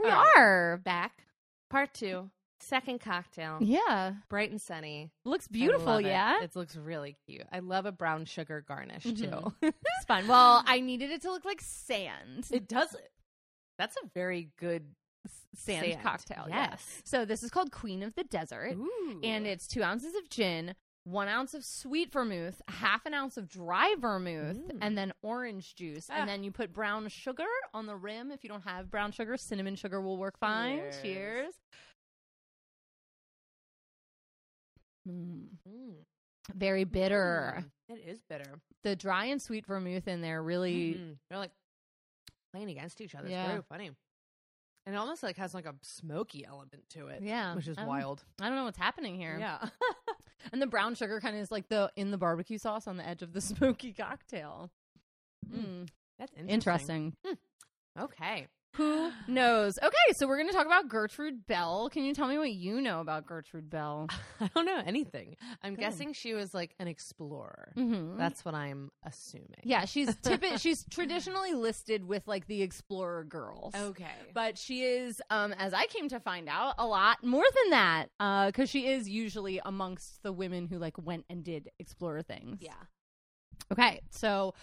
[0.01, 0.33] Here we right.
[0.37, 0.77] are.
[0.83, 1.23] back
[1.69, 5.85] part two second cocktail Yeah, bright and sunny looks beautiful.
[5.85, 6.07] love it.
[6.07, 7.47] Yeah, It looks really cute.
[7.51, 9.17] I love a brown sugar garnish Mhm.
[9.17, 9.53] too.
[9.97, 10.27] It's fun.
[10.27, 12.47] Well, I needed it to look like sand.
[12.51, 12.95] It does.
[13.79, 14.83] That's a very good
[15.55, 16.01] sand, sand.
[16.03, 16.45] cocktail.
[16.49, 16.69] yeah.
[16.71, 17.01] Yes.
[17.03, 18.73] So this is called Queen of the Desert.
[18.75, 19.19] Ooh.
[19.23, 23.47] and it's two ounces of gin, one ounce of sweet vermouth, half an ounce of
[23.49, 24.77] dry vermouth, Mm.
[24.81, 26.07] and then orange juice.
[26.11, 26.15] Ah.
[26.19, 28.31] And then you put brown sugar on the rim.
[28.31, 30.77] If you don't have brown sugar, cinnamon sugar will work fine.
[30.77, 31.01] Cheers.
[31.01, 31.53] Cheers.
[35.09, 35.95] Mm, Mm.
[36.53, 37.63] very bitter.
[37.89, 37.95] Mm.
[37.97, 38.61] It is bitter.
[38.83, 40.95] The dry and sweet vermouth in there really.
[40.95, 41.17] Mhm.
[41.29, 41.51] They're like
[42.53, 43.27] playing against each other.
[43.27, 43.43] Yeah.
[43.43, 43.91] It's very funny.
[44.85, 47.21] And it almost like has like a smoky element to it.
[47.23, 48.23] Yeah, Which is don't- wild.
[48.39, 49.37] I don't know what's happening here.
[49.39, 49.67] Yeah.
[50.51, 53.07] And the brown sugar kind of is like the in the barbecue sauce on the
[53.07, 54.71] edge of the smoky cocktail.
[55.53, 55.87] Mm,
[56.19, 57.15] That's interesting.
[57.99, 58.47] Okay.
[58.75, 59.77] Who knows?
[59.83, 61.89] Okay, so we're going to talk about Gertrude Bell.
[61.91, 64.07] Can you tell me what you know about Gertrude Bell?
[64.39, 65.35] I don't know anything.
[65.61, 65.81] I'm Good.
[65.81, 67.73] guessing she was like an explorer.
[67.77, 68.17] Mm-hmm.
[68.17, 69.59] That's what I'm assuming.
[69.63, 69.83] yeah.
[69.85, 73.73] She's typi- she's traditionally listed with like the explorer girls.
[73.75, 74.05] Okay.
[74.33, 78.47] But she is, um, as I came to find out, a lot more than that.
[78.47, 82.59] Because she is usually amongst the women who like went and did explorer things.
[82.61, 82.71] yeah.
[83.71, 84.53] Okay, so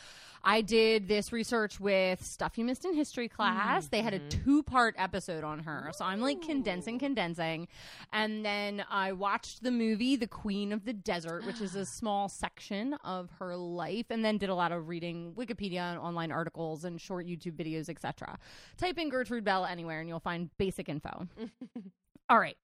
[0.44, 3.88] I did this research with Stuff You Missed in History class.
[3.88, 4.44] They had a Mhm.
[4.44, 5.90] two part episode on her.
[5.94, 7.68] So I'm like condensing, condensing.
[8.12, 12.28] And then I watched the movie, The Queen of the Desert, which is a small
[12.28, 16.84] section of her life, and then did a lot of reading Wikipedia and online articles
[16.84, 18.38] and short YouTube videos, etc.
[18.76, 21.26] Type in Gertrude Bell anywhere and you'll find basic info.
[22.28, 22.56] All right.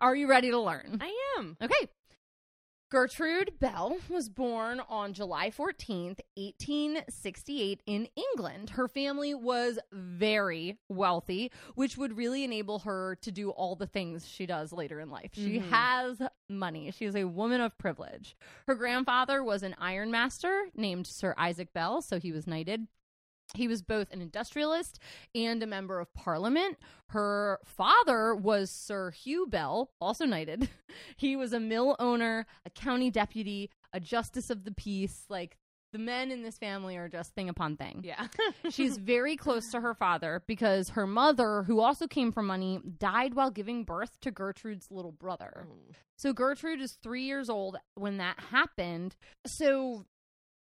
[0.00, 0.98] Are you ready to learn?
[1.00, 1.56] I am.
[1.60, 1.88] Okay.
[2.92, 8.68] Gertrude Bell was born on July 14th, 1868, in England.
[8.68, 14.28] Her family was very wealthy, which would really enable her to do all the things
[14.28, 15.30] she does later in life.
[15.32, 15.70] She Mhm.
[15.70, 16.90] has money.
[16.90, 18.36] She is a woman of privilege.
[18.66, 22.88] Her grandfather was an ironmaster named Sir Isaac Bell, so he was knighted.
[23.54, 24.98] He was both an industrialist
[25.34, 26.78] and a member of parliament.
[27.08, 30.68] Her father was Sir Hugh Bell, also knighted.
[31.16, 35.24] He was a mill owner, a county deputy, a justice of the peace.
[35.30, 35.56] Like
[35.92, 38.00] the men in this family are just thing upon thing.
[38.02, 38.28] Yeah.
[38.70, 43.34] She's very close to her father because her mother, who also came from money, died
[43.34, 45.66] while giving birth to Gertrude's little brother.
[45.68, 45.94] Mm.
[46.16, 49.16] So Gertrude is three years old when that happened.
[49.46, 50.06] So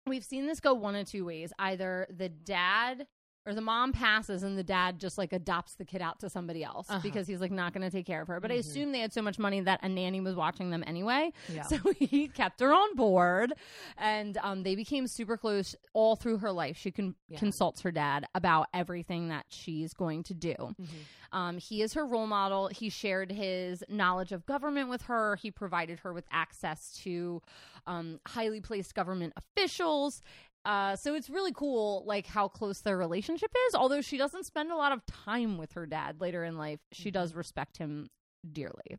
[0.07, 1.51] we've seen this go one of two ways.
[1.57, 3.07] Either the dad
[3.45, 6.63] or the mom passes and the dad just like adopts the kid out to somebody
[6.63, 6.99] else Uh-huh.
[7.03, 8.39] because he's like not going to take care of her.
[8.39, 8.59] But I Mhm.
[8.59, 11.31] assume they had so much money that a nanny was watching them anyway.
[11.47, 11.63] Yeah.
[11.63, 13.53] So he kept her on board
[13.97, 16.77] and um, they became super close all through her life.
[16.77, 17.37] She con- Yeah.
[17.39, 20.55] consults her dad about everything that she's going to do.
[20.55, 20.87] Mhm.
[21.31, 22.67] Um, he is her role model.
[22.69, 25.35] He shared his knowledge of government with her.
[25.35, 27.41] He provided her with access to
[27.87, 30.23] um, highly placed government officials.
[30.65, 33.75] Uh, so it's really cool, like how close their relationship is.
[33.75, 37.11] Although she doesn't spend a lot of time with her dad later in life, she
[37.11, 38.09] does respect him
[38.51, 38.97] dearly.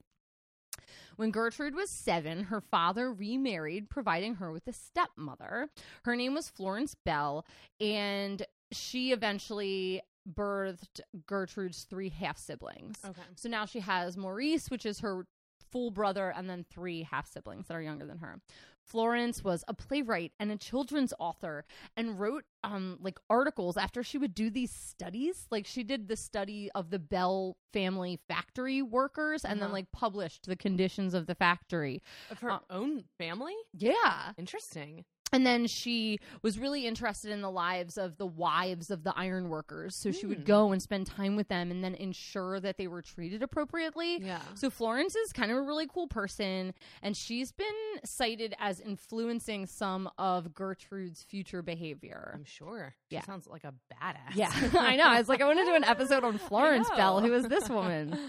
[1.16, 5.70] When Gertrude was seven, her father remarried, providing her with a stepmother.
[6.05, 7.46] Her name was Florence Bell,
[7.81, 12.98] and she eventually birthed Gertrude's three half siblings.
[13.05, 13.22] Okay.
[13.37, 15.26] So now she has Maurice, which is her
[15.70, 18.40] full brother, and then three half siblings that are younger than her.
[18.87, 21.64] Florence was a playwright and a children's author
[21.96, 25.46] and wrote um like articles after she would do these studies.
[25.51, 29.72] Like she did the study of the Bell family factory workers and then Uh-huh.
[29.75, 32.01] like published the conditions of the factory.
[32.31, 33.55] Of her Uh, own family?
[33.72, 34.33] Yeah.
[34.38, 35.05] Interesting.
[35.37, 39.51] And then she was really interested in the lives of the wives of the iron
[39.51, 39.94] workers.
[39.94, 40.44] So she would Hmm.
[40.44, 44.18] go and spend time with them and then ensure that they were treated appropriately.
[44.22, 44.40] Yeah.
[44.55, 46.72] So Florence is kind of a really cool person,
[47.03, 47.66] and she's been
[48.03, 52.33] cited as influencing some of Gertrude's future behavior.
[52.35, 52.94] I'm sure.
[53.11, 53.25] She Yeah.
[53.27, 54.35] sounds like a badass.
[54.35, 55.05] Yeah, I know.
[55.05, 56.88] I was like, I want to do an episode on Florence.
[56.96, 57.20] Bell.
[57.20, 58.18] Who is this woman?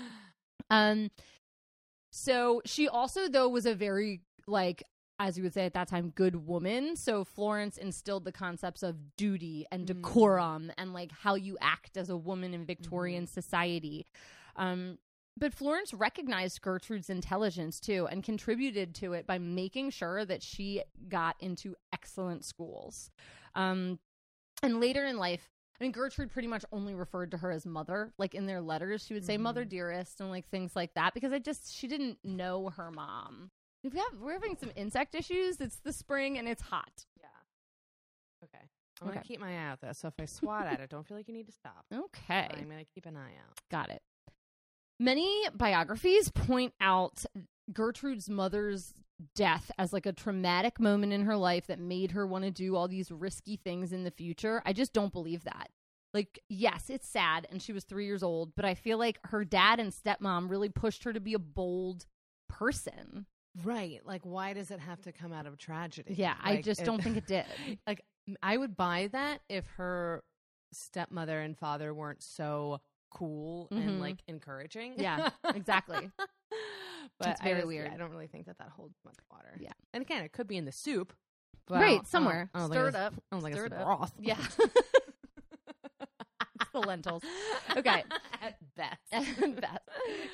[0.70, 1.12] Um,
[2.12, 4.84] so she also though was a very like
[5.20, 9.16] as you would say at that time good woman so florence instilled the concepts of
[9.18, 9.88] duty and Mm.
[9.88, 14.06] decorum and like how you act as a woman in victorian society
[14.56, 14.98] um
[15.40, 20.82] but Florence recognized Gertrude's intelligence too and contributed to it by making sure that she
[21.10, 23.12] got into excellent schools.
[23.54, 24.00] Um,
[24.64, 25.48] and later in life,
[25.80, 28.14] I mean, Gertrude pretty much only referred to her as mother.
[28.18, 29.42] Like in their letters, she would say Mhm.
[29.42, 33.52] "mother dearest" and like things like that because I just she didn't know her mom.
[33.88, 35.62] We've got, we're having some insect issues.
[35.62, 37.06] It's the spring and it's hot.
[37.22, 37.28] Yeah.
[38.44, 38.66] Okay.
[39.02, 39.28] I'm gonna Okay.
[39.30, 39.94] keep my eye out though.
[39.94, 41.86] So if I swat at it, don't feel like you need to stop.
[41.94, 43.58] Okay, I'm gonna keep an eye out.
[43.72, 44.02] got it.
[45.00, 47.24] Many biographies point out
[47.72, 48.94] Gertrude's mother's
[49.36, 52.76] death as like a traumatic moment in her life that made her want to do
[52.76, 54.62] all these risky things in the future.
[54.66, 55.70] I just don't believe that.
[56.14, 59.46] Like, yes, it's sad and she was three years old, but I feel like her
[59.46, 62.06] dad and stepmom really pushed her to be a bold
[62.50, 63.28] person.
[63.64, 64.00] Right.
[64.06, 66.14] Like, why does it have to come out of tragedy?
[66.16, 67.46] Yeah, I just if- don't think it did.
[67.88, 68.04] Like,
[68.44, 70.24] I would buy that if her
[70.74, 73.78] stepmother and father weren't so cool Mhm.
[73.88, 74.96] and like encouraging.
[74.98, 76.12] Yeah, exactly.
[77.20, 77.88] but It's I very just- weird.
[77.88, 79.56] yeah, I don't really think that that holds much water.
[79.60, 79.72] Yeah.
[79.94, 81.14] And again, it could be in the soup.
[81.68, 82.50] But right, I don't- somewhere.
[82.54, 83.14] I don't Stir it up.
[83.32, 84.14] I don't think Stir it's it broth.
[84.20, 84.38] Yeah.
[86.60, 87.24] it's the lentils.
[87.76, 88.04] Okay.
[88.42, 89.02] At best.
[89.62, 89.82] Beth.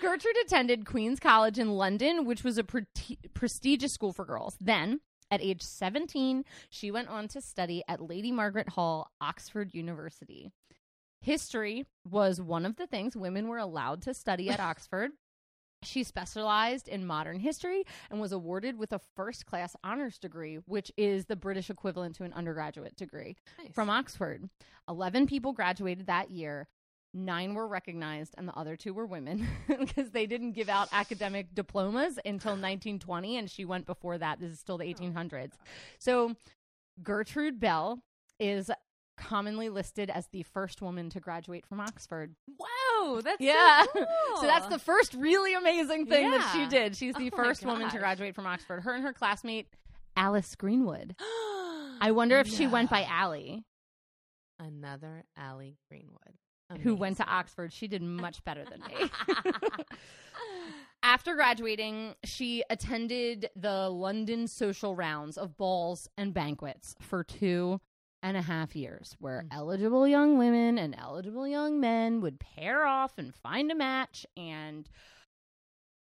[0.01, 2.85] Gertrude attended Queen's College in London, which was a pre-
[3.33, 4.57] prestigious school for girls.
[4.59, 4.99] Then,
[5.31, 10.51] at age 17, she went on to study at Lady Margaret Hall, Oxford University.
[11.21, 15.11] History was one of the things women were allowed to study at Oxford.
[15.83, 20.91] She specialized in modern history and was awarded with a first class honors degree, which
[20.95, 23.73] is the British equivalent to an undergraduate degree Nice.
[23.73, 24.49] from Oxford.
[24.87, 26.67] 11 people graduated that year.
[27.13, 31.53] Nine were recognized, and the other two were women because they didn't give out academic
[31.53, 34.39] diplomas until 1920, and she went before that.
[34.39, 35.51] This is still the 1800s.
[35.99, 36.35] So,
[37.03, 37.99] Gertrude Bell
[38.39, 38.71] is
[39.15, 42.33] commonly listed as the first woman to graduate from Oxford.
[42.57, 43.85] Whoa, that's so Yeah.
[43.93, 44.05] cool.
[44.41, 46.95] So that's the first really amazing thing that she did.
[46.95, 48.81] She's the Oh first woman to graduate from Oxford.
[48.81, 49.67] Her and her classmate,
[50.15, 51.15] Alice Greenwood.
[52.01, 53.03] I wonder if she went by.
[53.03, 53.65] Allie.
[54.59, 56.33] another Allie Greenwood,
[56.81, 57.71] who went to Oxford.
[57.73, 59.09] She did much better than me.
[61.01, 67.81] After graduating, she attended the London social rounds of balls and banquets for two
[68.21, 69.47] and a half years, where Mm.
[69.57, 74.25] eligible young women and eligible young men would pair off and find a match.
[74.37, 74.87] And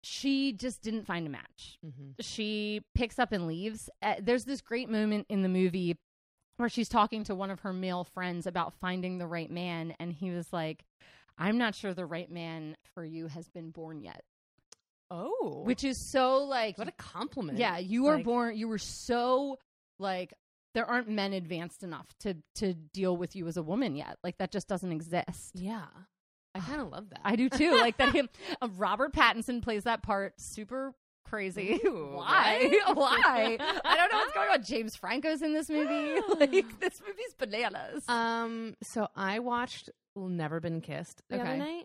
[0.02, 2.14] she just didn't find a match Mhm.
[2.20, 3.90] she picks up and leaves.
[4.00, 5.98] Uh, there's this great moment in the movie
[6.58, 10.12] where she's talking to one of her male friends about finding the right man, and
[10.12, 10.84] he was like,
[11.38, 14.22] I'm not sure the right man for you has been born yet.
[15.10, 17.58] Oh, Which is so like, what a compliment.
[17.58, 19.58] yeah, you were Like- born, you were so
[19.98, 20.34] like,
[20.74, 24.18] there aren't men advanced enough to to deal with you as a woman yet.
[24.22, 25.52] Like that just doesn't exist.
[25.54, 25.86] yeah.
[26.54, 27.20] I kind of love that.
[27.24, 27.70] I do too.
[27.78, 28.28] like that him
[28.60, 30.92] uh, Robert Pattinson plays that part super
[31.28, 31.80] crazy.
[31.84, 32.80] Ooh, Why?
[32.94, 33.56] Why?
[33.84, 34.62] I don't know what's going on.
[34.64, 36.20] James Franco's in this movie.
[36.40, 38.08] like this movie's bananas.
[38.08, 41.44] Um, so I watched Never Been Kissed the Okay.
[41.48, 41.84] other night.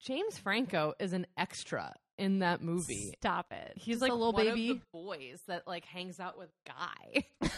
[0.00, 3.12] James Franco is an extra in that movie.
[3.18, 3.72] Stop it.
[3.76, 4.70] He's Just like a little one baby.
[4.70, 7.48] of the boys that like hangs out with Guy, I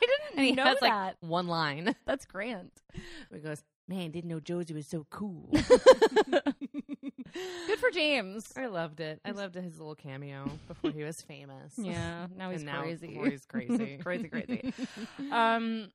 [0.00, 0.88] didn't and he know has that.
[0.88, 1.94] like one line.
[2.06, 2.70] That's grand.
[3.32, 5.50] He goes, "Man, didn't know Josie was so cool."
[7.66, 8.52] Good for James.
[8.56, 9.20] I loved it.
[9.24, 11.74] I loved his little cameo before he was famous.
[11.78, 13.18] Yeah, now he's and now crazy.
[13.24, 14.72] he's crazy, crazy, crazy.
[15.32, 15.88] Um,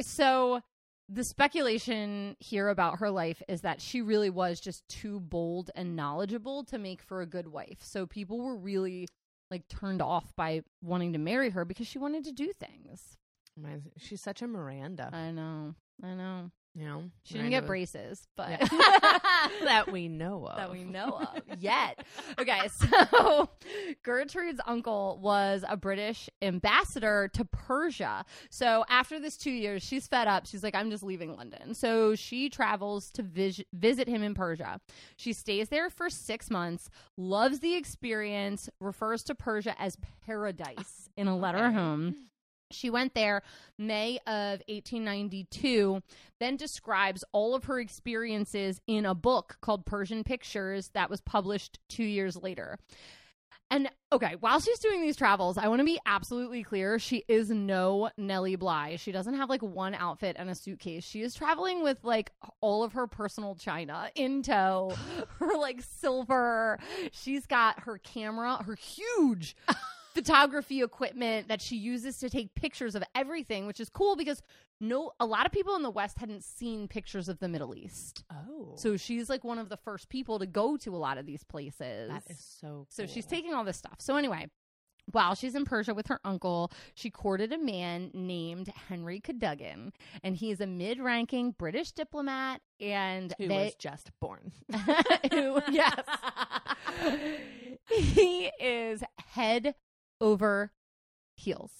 [0.00, 0.60] so
[1.08, 5.96] the speculation here about her life is that she really was just too bold and
[5.96, 7.78] knowledgeable to make for a good wife.
[7.80, 9.08] So people were really
[9.50, 13.16] like turned off by wanting to marry her because she wanted to do things.
[13.56, 15.10] Reminds- She's such a Miranda.
[15.12, 15.74] I know.
[16.02, 16.50] I know.
[16.74, 18.68] You know, She didn't get braces, but Yeah.
[19.64, 20.56] that we know of.
[20.56, 22.04] that we know of yet.
[22.38, 23.48] Okay, so
[24.02, 28.24] Gertrude's uncle was a British ambassador to Persia.
[28.50, 30.46] So after this two years, she's fed up.
[30.46, 31.74] She's like, I'm just leaving London.
[31.74, 34.80] So she travels to vis- visit him in Persia.
[35.16, 41.26] She stays there for six months, loves the experience, refers to Persia as paradise in
[41.26, 41.74] a letter Okay.
[41.74, 42.14] home.
[42.70, 43.42] She went there
[43.78, 46.02] May of 1892,
[46.38, 51.78] then describes all of her experiences in a book called Persian Pictures that was published
[51.88, 52.78] two years later.
[53.72, 56.98] And okay, while she's doing these travels, I want to be absolutely clear.
[56.98, 58.96] She is no Nellie Bly.
[58.96, 61.04] She doesn't have like one outfit and a suitcase.
[61.04, 64.92] She is traveling with like all of her personal china in tow,
[65.38, 66.80] her like silver.
[67.12, 69.54] She's got her camera, her huge
[70.14, 74.42] photography equipment that she uses to take pictures of everything, which is cool because
[74.80, 78.24] no a lot of people in the West hadn't seen pictures of the Middle East.
[78.32, 81.26] Oh, So she's like one of the first people to go to a lot of
[81.26, 82.08] these places.
[82.10, 82.86] that is so.
[82.88, 83.96] So she's taking all this stuff.
[83.98, 84.46] So anyway,
[85.12, 89.92] while she's in Persia with her uncle, she courted a man named Henry Cadogan,
[90.22, 92.60] and he is a mid-ranking British diplomat.
[92.80, 94.52] And who they, was just born.
[95.30, 96.00] who, yes,
[97.90, 99.02] he is
[99.32, 99.74] head
[100.20, 100.72] over
[101.36, 101.72] heels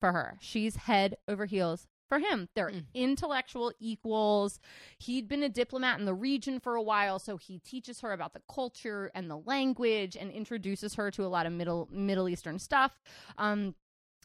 [0.00, 0.36] for her.
[0.40, 2.48] She's head over heels for him.
[2.54, 2.84] They're Mm.
[2.92, 4.60] intellectual equals.
[4.98, 8.34] He'd been a diplomat in the region for a while, so he teaches her about
[8.34, 12.58] the culture and the language and introduces her to a lot of middle Middle Eastern
[12.58, 13.00] stuff.
[13.38, 13.74] Um,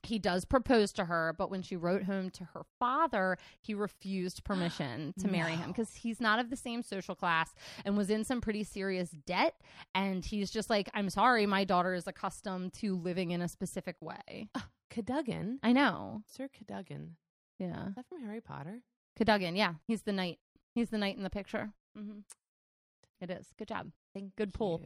[0.04, 4.44] he does propose to her, but when she wrote home to her father, he refused
[4.44, 7.54] permission to marry him because he's not of the same social class
[7.86, 9.56] and was in some pretty serious debt.
[9.96, 13.96] And he's just like, I'm sorry, my daughter is accustomed to living in a specific
[14.02, 14.50] way.
[14.90, 16.22] Cadogan, I know.
[16.28, 17.18] Sir Cadogan.
[17.60, 17.90] Yeah.
[17.90, 18.82] Is that from Harry Potter?
[19.18, 19.56] Cadogan.
[19.56, 19.74] Yeah.
[19.88, 20.40] He's the knight.
[20.76, 21.72] He's the knight in the picture.
[21.98, 22.20] Mm-hmm.
[23.20, 23.48] It is.
[23.58, 23.92] Good job.
[24.14, 24.82] Thank Good pull.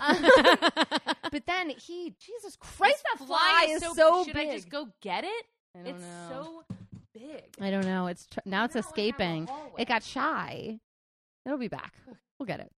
[1.30, 4.48] but then he, Jesus Christ, that This fly is so, Should big.
[4.48, 5.44] I just go get it?
[5.74, 6.28] I don't It's know.
[6.68, 6.76] so
[7.14, 7.44] big.
[7.60, 8.06] I don't know.
[8.06, 9.46] It's tr- now it's Now I have a escaping.
[9.46, 9.72] hallway.
[9.82, 10.78] It got shy.
[11.44, 11.94] It'll be back.
[12.38, 12.70] We'll get it.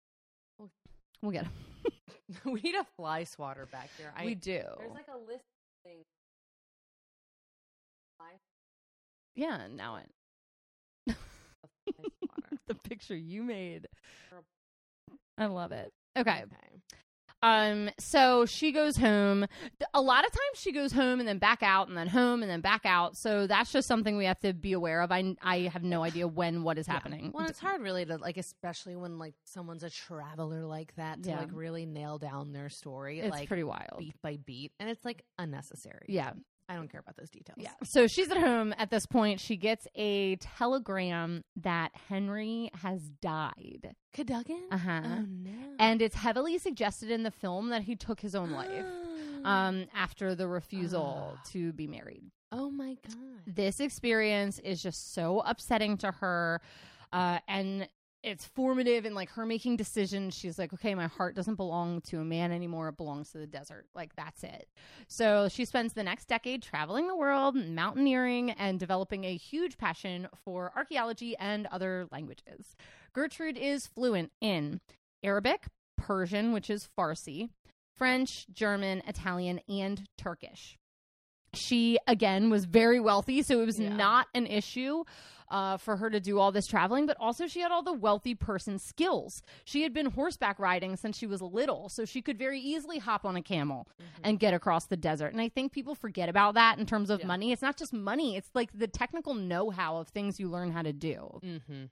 [1.21, 1.93] We'll get it.
[2.45, 4.11] we need a fly swatter back here.
[4.15, 4.61] I, we do.
[4.77, 6.05] There's like a list of things.
[8.17, 8.29] Fly
[9.35, 9.67] yeah.
[9.75, 10.09] Now it.
[11.05, 11.15] fly
[11.95, 12.57] swatter.
[12.67, 13.87] the picture you made.
[15.37, 15.91] I love it.
[16.17, 16.43] Okay.
[16.43, 16.81] Okay.
[17.43, 17.89] Um.
[17.99, 19.45] So she goes home.
[19.93, 22.49] A lot of times she goes home and then back out and then home and
[22.51, 23.15] then back out.
[23.15, 25.11] So that's just something we have to be aware of.
[25.11, 26.93] I I have no idea when what is Yeah.
[26.93, 27.31] happening.
[27.33, 31.29] Well, it's hard really to like, especially when like someone's a traveler like that to
[31.29, 31.39] Yeah.
[31.39, 33.97] like really nail down their story, it's like pretty wild.
[33.99, 36.05] beat by beat, and it's like unnecessary.
[36.09, 36.33] Yeah.
[36.69, 37.57] I don't care about those details.
[37.59, 37.71] Yeah.
[37.83, 39.39] So she's at home at this point.
[39.39, 43.95] She gets a telegram that Henry has died.
[44.13, 44.63] Cadogan.
[44.71, 45.01] Uh huh.
[45.05, 45.51] Oh no.
[45.79, 48.85] And it's heavily suggested in the film that he took his own life
[49.45, 51.41] um, after the refusal Ah.
[51.51, 52.23] to be married.
[52.51, 53.15] oh my god.
[53.45, 56.61] This experience is just so upsetting to her.
[57.13, 57.87] Uh, and
[58.23, 60.35] it's formative and like her making decisions.
[60.35, 62.89] She's like, okay, my heart doesn't belong to a man anymore.
[62.89, 63.85] It belongs to the desert.
[63.93, 64.67] Like, that's it.
[65.07, 70.27] So she spends the next decade traveling the world, mountaineering, and developing a huge passion
[70.43, 72.75] for archaeology and other languages.
[73.13, 74.81] Gertrude is fluent in
[75.23, 77.49] Arabic, Persian, which is Farsi,
[77.95, 80.77] French, German, Italian, and Turkish.
[81.53, 83.95] She, again, was very wealthy, so it was Yeah.
[83.95, 85.03] not an issue
[85.49, 88.35] uh, for her to do all this traveling, but also she had all the wealthy
[88.35, 89.41] person skills.
[89.63, 93.25] She had been horseback riding since she was little, so she could very easily hop
[93.25, 93.87] on a camel
[94.23, 95.33] and get across the desert.
[95.33, 97.27] And I think people forget about that in terms of Yeah.
[97.27, 97.51] money.
[97.51, 100.81] It's not just money, it's like the technical know how of things you learn how
[100.81, 101.39] to do.
[101.43, 101.85] Mm-hmm.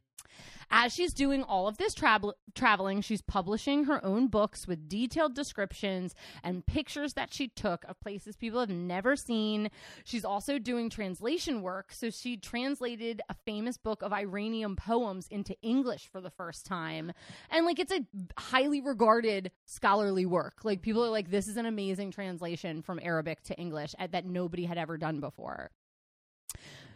[0.72, 5.36] As she's doing all of this travel traveling, she's publishing her own books with detailed
[5.36, 9.70] descriptions and pictures that she took of places people have never seen.
[10.04, 11.92] She's also doing translation work.
[11.94, 17.12] So she translated a famous book of Iranian poems into English for the first time.
[17.50, 18.06] And like it's a
[18.38, 20.60] highly regarded scholarly work.
[20.64, 24.26] Like people are like, this is an amazing translation from Arabic to English uh, that
[24.26, 25.72] nobody had ever done before.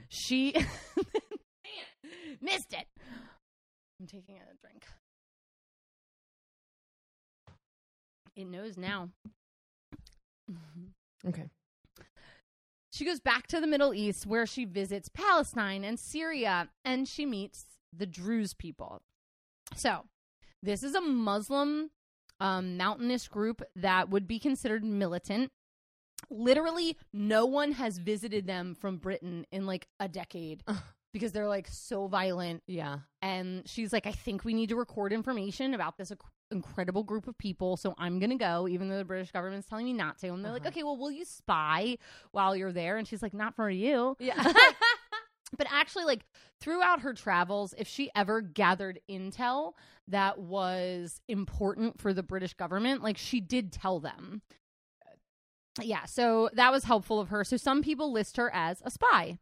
[0.09, 0.53] She
[2.41, 2.87] missed it.
[3.99, 4.85] I'm taking a drink.
[8.35, 9.09] It knows now.
[11.27, 11.49] Okay.
[12.99, 17.25] She goes back to the Middle East where she visits Palestine and Syria and she
[17.25, 19.01] meets the Druze people.
[19.73, 20.03] So,
[20.61, 21.91] this is a Muslim
[22.41, 25.49] um, mountainous group that would be considered militant.
[26.29, 30.65] Literally, no one has visited them from Britain in like a decade
[31.13, 32.97] because they're like so violent Yeah.
[33.21, 36.11] and she's like, I think we need to record information about this
[36.51, 37.77] incredible group of people.
[37.77, 40.29] So I'm going to go, even though the British government's telling me not to.
[40.33, 40.69] And they're like, Uh-huh.
[40.69, 41.97] okay, well, will you spy
[42.31, 42.97] while you're there?
[42.97, 44.15] And she's like, not for you.
[44.19, 44.51] Yeah.
[45.57, 46.27] But actually, like
[46.61, 49.73] throughout her travels, if she ever gathered intel
[50.07, 54.43] that was important for the British government, like she did tell them.
[55.81, 57.43] Yeah, so that was helpful of her.
[57.43, 59.39] So some people list her as a spy.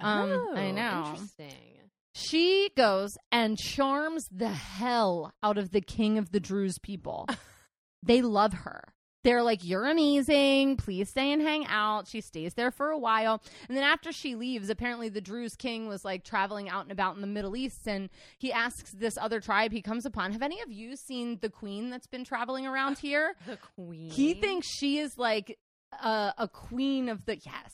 [0.00, 1.04] Um, I Oh, know.
[1.10, 1.71] Interesting.
[2.14, 7.26] She goes and charms the hell out of the king of the Druze people.
[8.02, 8.84] they love her.
[9.24, 10.76] They're like, You're amazing.
[10.76, 12.08] Please stay and hang out.
[12.08, 13.40] She stays there for a while.
[13.68, 17.14] And then after she leaves, apparently the Druze king was like traveling out and about
[17.14, 17.86] in the Middle East.
[17.86, 21.50] And he asks this other tribe he comes upon, Have any of you seen the
[21.50, 23.36] queen that's been traveling around here?
[23.46, 24.10] The queen.
[24.10, 25.56] He thinks she is like
[25.92, 27.36] a, a queen of the.
[27.36, 27.72] Yes.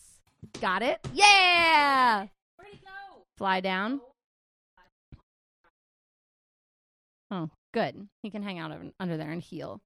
[0.60, 1.00] Got it?
[1.14, 2.26] Yeah.
[2.56, 3.24] Where'd he go?
[3.36, 4.00] Fly down.
[7.30, 8.08] Oh, good.
[8.22, 9.80] He can hang out under there and heal.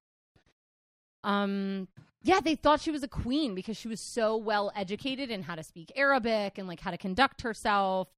[1.24, 1.88] Um,
[2.22, 5.54] yeah, they thought she was a queen because she was so well educated in how
[5.54, 8.08] to speak Arabic and like how to conduct herself.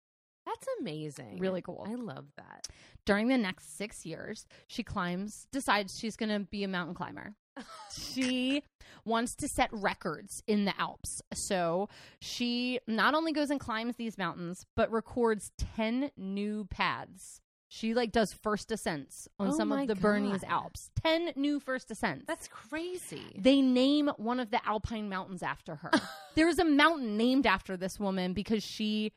[0.47, 1.39] That's amazing.
[1.39, 1.87] Really cool.
[1.89, 2.69] I love that.
[3.07, 7.35] During the next six years, she climbs, decides she's going to be a mountain climber.
[7.93, 8.63] she
[9.05, 11.23] wants to set records in the Alps.
[11.33, 11.89] So
[12.21, 17.41] she not only goes and climbs these mountains, but records 10 new paths.
[17.75, 20.91] She like does first ascents on Oh some of the Bernese Alps.
[21.03, 22.25] 10 new first ascents.
[22.25, 23.25] That's crazy.
[23.37, 25.91] they name one of the Alpine mountains after her.
[26.37, 29.13] there is a mountain named after this woman because she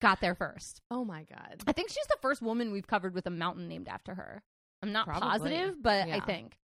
[0.00, 0.80] got there first.
[0.90, 1.62] oh my god.
[1.66, 4.42] I think she's the first woman we've covered with a mountain named after her.
[4.82, 5.28] I'm not Probably.
[5.28, 6.56] positive, but I think.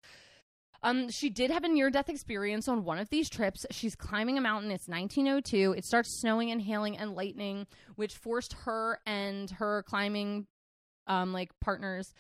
[0.82, 3.66] Um, she did have a near death experience on one of these trips.
[3.70, 4.70] She's climbing a mountain.
[4.70, 5.74] It's 1902.
[5.76, 7.66] It starts snowing and hailing and lightning,
[7.97, 10.47] which forced her and her climbing
[11.07, 12.12] um like partners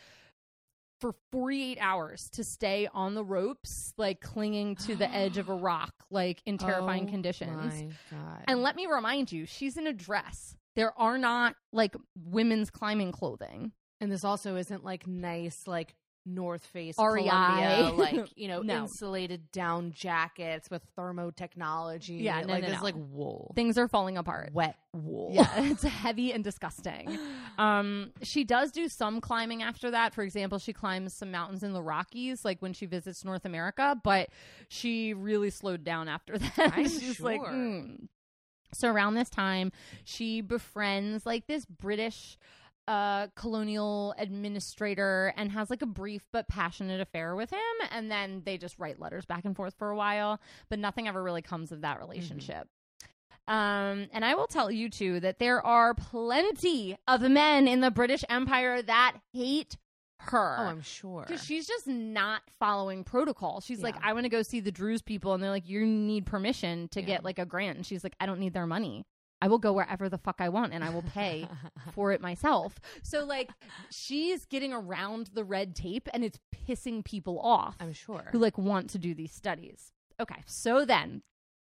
[1.00, 5.54] for 48 hours to stay on the ropes, like clinging to the edge of a
[5.70, 7.82] rock, like in terrifying Oh conditions.
[7.82, 8.44] My god.
[8.48, 10.56] And let me remind you, she's in a dress.
[10.74, 13.72] There are not like women's climbing clothing.
[14.00, 15.94] And this also isn't like nice, like
[16.26, 17.28] North Face, REI.
[17.28, 18.82] Columbia, like you know, No.
[18.82, 22.14] insulated down jackets with thermo technology.
[22.14, 22.84] Yeah, no, like no, this, no.
[22.84, 24.50] like wool, Things are falling apart.
[24.52, 25.30] wet wool.
[25.32, 27.18] Yeah, it's heavy and disgusting.
[27.58, 30.12] Um, she does do some climbing after that.
[30.14, 33.96] For example, she climbs some mountains in the Rockies, like when she visits North America.
[34.02, 34.30] But
[34.68, 36.74] she really slowed down after that.
[36.90, 37.52] She's like, sure.
[37.52, 38.08] "Mm."
[38.74, 39.70] so around this time,
[40.04, 42.36] she befriends like this British
[42.88, 47.58] uh colonial administrator and has like a brief but passionate affair with him
[47.90, 51.22] and then they just write letters back and forth for a while but nothing ever
[51.22, 52.68] really comes of that relationship
[53.48, 57.90] um and i will tell you too that there are plenty of men in the
[57.90, 59.76] british empire that hate
[60.18, 61.24] her Oh, I'm sure.
[61.26, 63.60] because she's just not following protocol.
[63.60, 66.24] She's like, I want to go see the Druze people, and they're like, you need
[66.24, 67.06] permission to Yeah.
[67.06, 67.76] get like a grant.
[67.76, 69.04] And she's like, I don't need their money.
[69.42, 71.48] I will go wherever the fuck I want, and I will pay
[71.92, 72.80] for it myself.
[73.02, 73.50] So like,
[73.90, 78.28] she's getting around the red tape, and it's pissing people off I'm sure.
[78.32, 79.92] who like want to do these studies.
[80.18, 81.22] Okay, so then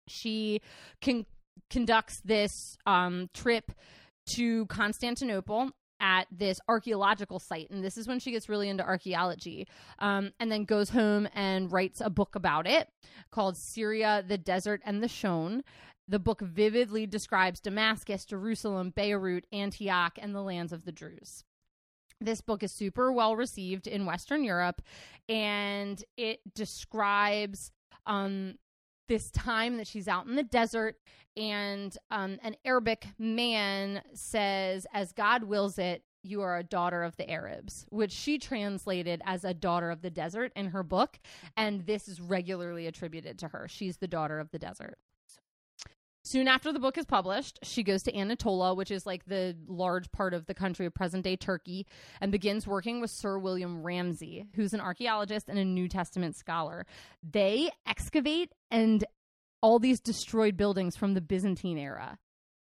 [0.08, 0.61] she
[1.00, 1.26] can
[1.68, 3.72] conducts this um, trip
[4.34, 9.68] to Constantinople at this archaeological site, and this is when she gets really into archaeology.
[9.98, 12.88] Um, and then goes home and writes a book about it
[13.30, 15.62] called Syria, the Desert, and the Sown.
[16.11, 21.44] The book vividly describes Damascus, Jerusalem, Beirut, Antioch, and the lands of the Druze.
[22.20, 24.82] This book is super well received in Western Europe,
[25.28, 27.70] and it describes
[28.06, 28.56] um,
[29.06, 30.96] this time that she's out in the desert,
[31.36, 37.16] and um, an Arabic man says, As God wills it, you are a daughter of
[37.18, 41.20] the Arabs, which she translated as a daughter of the desert in her book.
[41.56, 43.68] And this is regularly attributed to her.
[43.68, 44.98] She's the daughter of the desert.
[46.30, 50.12] Soon after the book is published, she goes to Anatolia, which is like the large
[50.12, 51.88] part of the country of present day Turkey,
[52.20, 56.86] and begins working with Sir William Ramsay, who's an archaeologist and a New Testament scholar.
[57.28, 59.04] They excavate and
[59.60, 62.16] all these destroyed buildings from the Byzantine era.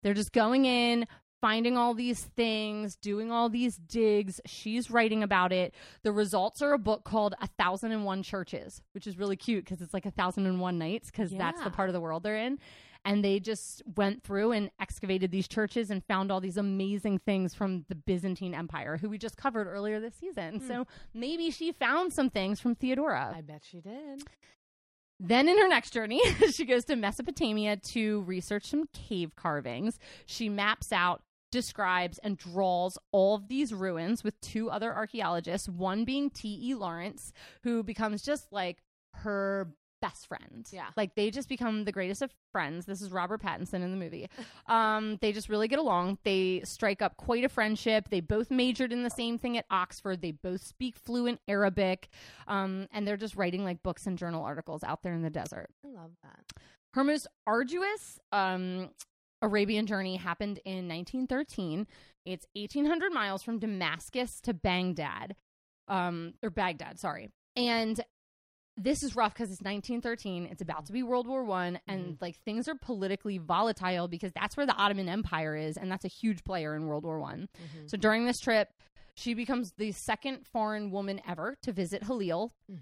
[0.05, 1.09] They're just going in,
[1.41, 4.41] finding all these things, doing all these digs.
[4.47, 5.75] She's writing about it.
[6.05, 9.65] The results are a book called A Thousand and One Churches, which is really cute
[9.65, 12.23] because it's like a thousand and one nights because that's the part of the world
[12.23, 12.59] they're in.
[13.07, 17.55] And they just went through and excavated these churches and found all these amazing things
[17.55, 20.59] from the Byzantine Empire, who we just covered earlier this season.
[20.59, 20.67] Hmm.
[20.67, 23.33] So maybe she found some things from Theodora.
[23.37, 24.25] I bet she did.
[25.19, 26.21] Then, in her next journey,
[26.53, 29.99] she goes to Mesopotamia to research some cave carvings.
[30.27, 36.05] She maps out, describes, and draws all of these ruins with two other archaeologists, one
[36.05, 36.75] being T.E.
[36.75, 37.33] Lawrence,
[37.63, 38.83] who becomes just like
[39.15, 39.69] her
[40.07, 40.67] best friend.
[40.71, 40.87] Yeah.
[40.97, 42.87] Like they just become the greatest of friends.
[42.87, 44.29] This is Robert Pattinson in the movie.
[44.67, 46.19] Um, they just really get along.
[46.25, 48.09] They strike up quite a friendship.
[48.09, 50.23] They both majored in the same thing at Oxford.
[50.23, 52.09] They both speak fluent Arabic.
[52.47, 55.69] Um, and they're just writing like books and journal articles out there in the desert.
[55.85, 56.63] I love that.
[56.95, 58.91] Her most arduous um,
[59.43, 61.87] Arabian journey happened in 1913.
[62.25, 65.37] It's 1,800 miles from Damascus to Baghdad,
[65.89, 67.31] um, or Baghdad, sorry.
[67.55, 68.01] And
[68.77, 70.49] this is rough because it's 1913.
[70.51, 72.13] It's about to be World War One, and mm-hmm.
[72.21, 76.09] like things are politically volatile because that's where the Ottoman Empire is, and that's a
[76.09, 77.49] huge player in World War One.
[77.57, 77.87] Mm-hmm.
[77.87, 78.69] So during this trip,
[79.15, 82.53] she becomes the second foreign woman ever to visit Halil.
[82.71, 82.79] Mm.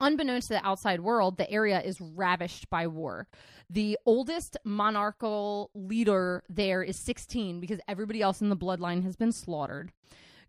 [0.00, 3.28] Unbeknownst to the outside world, the area is ravished by war.
[3.70, 9.30] The oldest monarchical leader there is 16 because everybody else in the bloodline has been
[9.30, 9.92] slaughtered.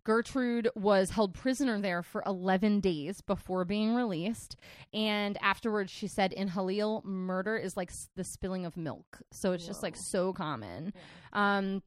[0.04, 4.56] Gertrude was held prisoner there for 11 days before being released.
[4.92, 9.20] And afterwards, she said in Halil, murder is like s- the spilling of milk.
[9.32, 10.92] So it's just like so common.
[11.32, 11.82] Um,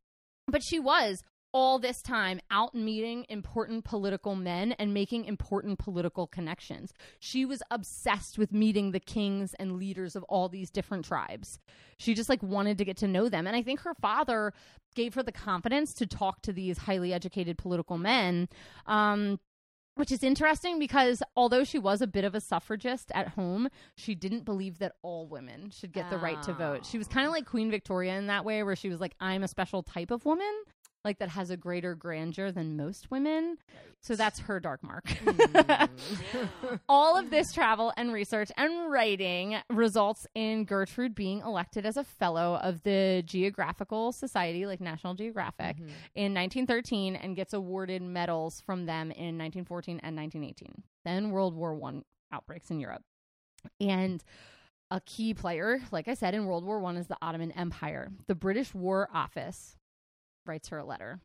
[0.47, 6.27] but she was all this time out meeting important political men and making important political
[6.27, 6.93] connections.
[7.19, 11.59] She was obsessed with meeting the kings and leaders of all these different tribes.
[11.97, 13.47] She just like wanted to get to know them.
[13.47, 14.53] And I think her father
[14.95, 18.49] gave her the confidence to talk to these highly educated political men.
[18.85, 19.39] Um,
[19.95, 24.15] which is interesting because although she was a bit of a suffragist at home, she
[24.15, 26.85] didn't believe that all women should get the right to vote.
[26.85, 29.43] She was kind of like Queen Victoria in that way, where she was like, I'm
[29.43, 30.51] a special type of woman
[31.03, 33.57] like that has a greater grandeur than most women.
[34.01, 35.05] So that's her dark mark.
[35.05, 35.99] Mm.
[36.89, 42.03] All of this travel and research and writing results in Gertrude being elected as a
[42.03, 45.87] fellow of the Geographical Society, like National Geographic, mm-hmm.
[46.15, 50.83] in 1913 and gets awarded medals from them in 1914 and 1918.
[51.05, 53.03] Then World War One outbreaks in Europe.
[53.79, 54.23] And
[54.89, 58.11] a key player, like I said, in World War One is the Ottoman Empire.
[58.27, 59.77] The British War Office
[60.45, 61.11] writes her a letter.
[61.11, 61.19] And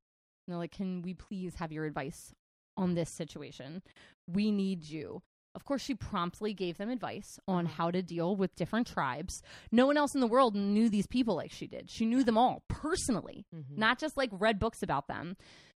[0.48, 2.34] they're like, Can we please have your advice
[2.76, 3.82] on this situation?
[4.26, 5.22] We need you.
[5.54, 7.74] Of course, she promptly gave them advice on uh-huh.
[7.76, 9.42] how to deal with different tribes.
[9.72, 11.90] No one else in the world knew these people like she did.
[11.90, 13.78] She knew them all personally, mm-hmm.
[13.78, 15.36] not just like read books about them.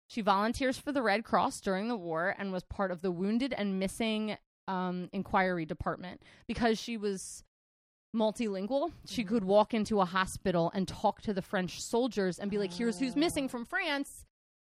[0.07, 3.53] She volunteers for the Red Cross during the war and was part of the Wounded
[3.53, 7.43] and Missing um, Inquiry Department because she was
[8.15, 8.91] multilingual.
[9.05, 9.33] She mm-hmm.
[9.33, 12.99] could walk into a hospital and talk to the French soldiers and be like, here's
[12.99, 13.49] who's missing oh.
[13.49, 14.25] from France.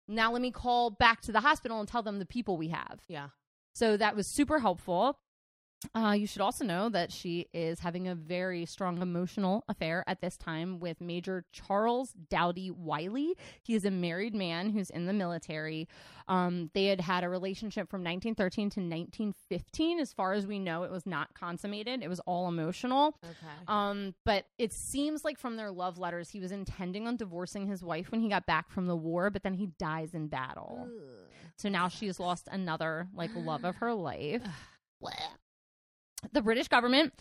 [0.07, 2.99] Now let me call back to the hospital and tell them the people we have.
[3.07, 3.29] Yeah.
[3.73, 5.19] So that was super helpful.
[5.95, 10.19] Uh, you should also know that she is having a very strong emotional affair at
[10.19, 13.35] this time with Major Charles Doughty-Wylie.
[13.63, 15.87] He is a married man who's in the military.
[16.27, 19.99] Um, they had had a relationship from 1913 to 1915.
[19.99, 22.03] As far as we know, it was not consummated.
[22.03, 23.15] It was all emotional.
[23.23, 23.53] Okay.
[23.67, 27.83] Um, but it seems like from their love letters, he was intending on divorcing his
[27.83, 30.87] wife when he got back from the war, but then he dies in battle.
[30.89, 31.29] Ugh.
[31.55, 34.43] So now she's lost another like love of her life
[36.33, 37.13] the British government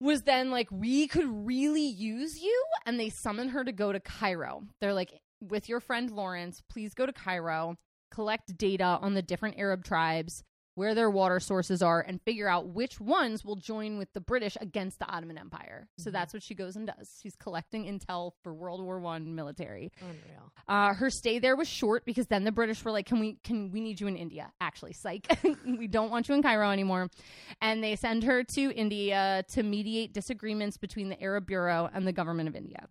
[0.00, 2.64] was then like, we could really use you.
[2.86, 4.62] And they summoned her to go to Cairo.
[4.80, 7.76] They're like, with your friend Lawrence, please go to Cairo,
[8.10, 10.42] collect data on the different Arab tribes,
[10.78, 14.56] where their water sources are and figure out which ones will join with the British
[14.60, 15.88] against the Ottoman Empire.
[15.98, 16.12] So mm-hmm.
[16.12, 17.18] that's what she goes and does.
[17.20, 19.90] She's collecting intel for World War One military.
[20.00, 20.52] Unreal.
[20.68, 23.38] Uh, her stay there was short because then the British were like, "Can we?
[23.42, 24.52] Can we need you in India?
[24.60, 25.26] Actually, psych,
[25.66, 27.10] we don't want you in Cairo anymore."
[27.60, 32.12] And they send her to India to mediate disagreements between the Arab Bureau and the
[32.12, 32.86] government of India.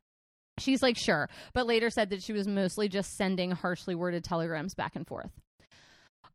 [0.60, 4.74] She's like, sure, but later said that she was mostly just sending harshly worded telegrams
[4.74, 5.32] back and forth.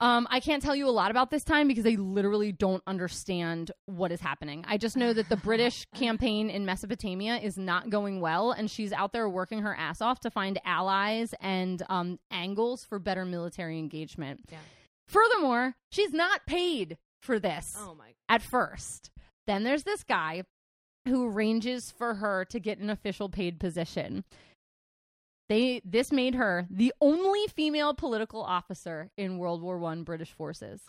[0.01, 3.71] Um, I can't tell you a lot about this time because I literally don't understand
[3.87, 4.65] what is happening.
[4.67, 8.93] I just know that the British campaign in Mesopotamia is not going well, and she's
[8.93, 13.79] out there working her ass off to find allies and um, angles for better military
[13.79, 14.41] engagement.
[14.51, 14.59] Yeah.
[15.07, 18.15] Furthermore, she's not paid for this oh my.
[18.29, 19.11] at first.
[19.47, 20.45] Then there's this guy
[21.07, 24.25] who arranges for her to get an official paid position.
[25.49, 30.81] They this made her the only female political officer in World War One British forces.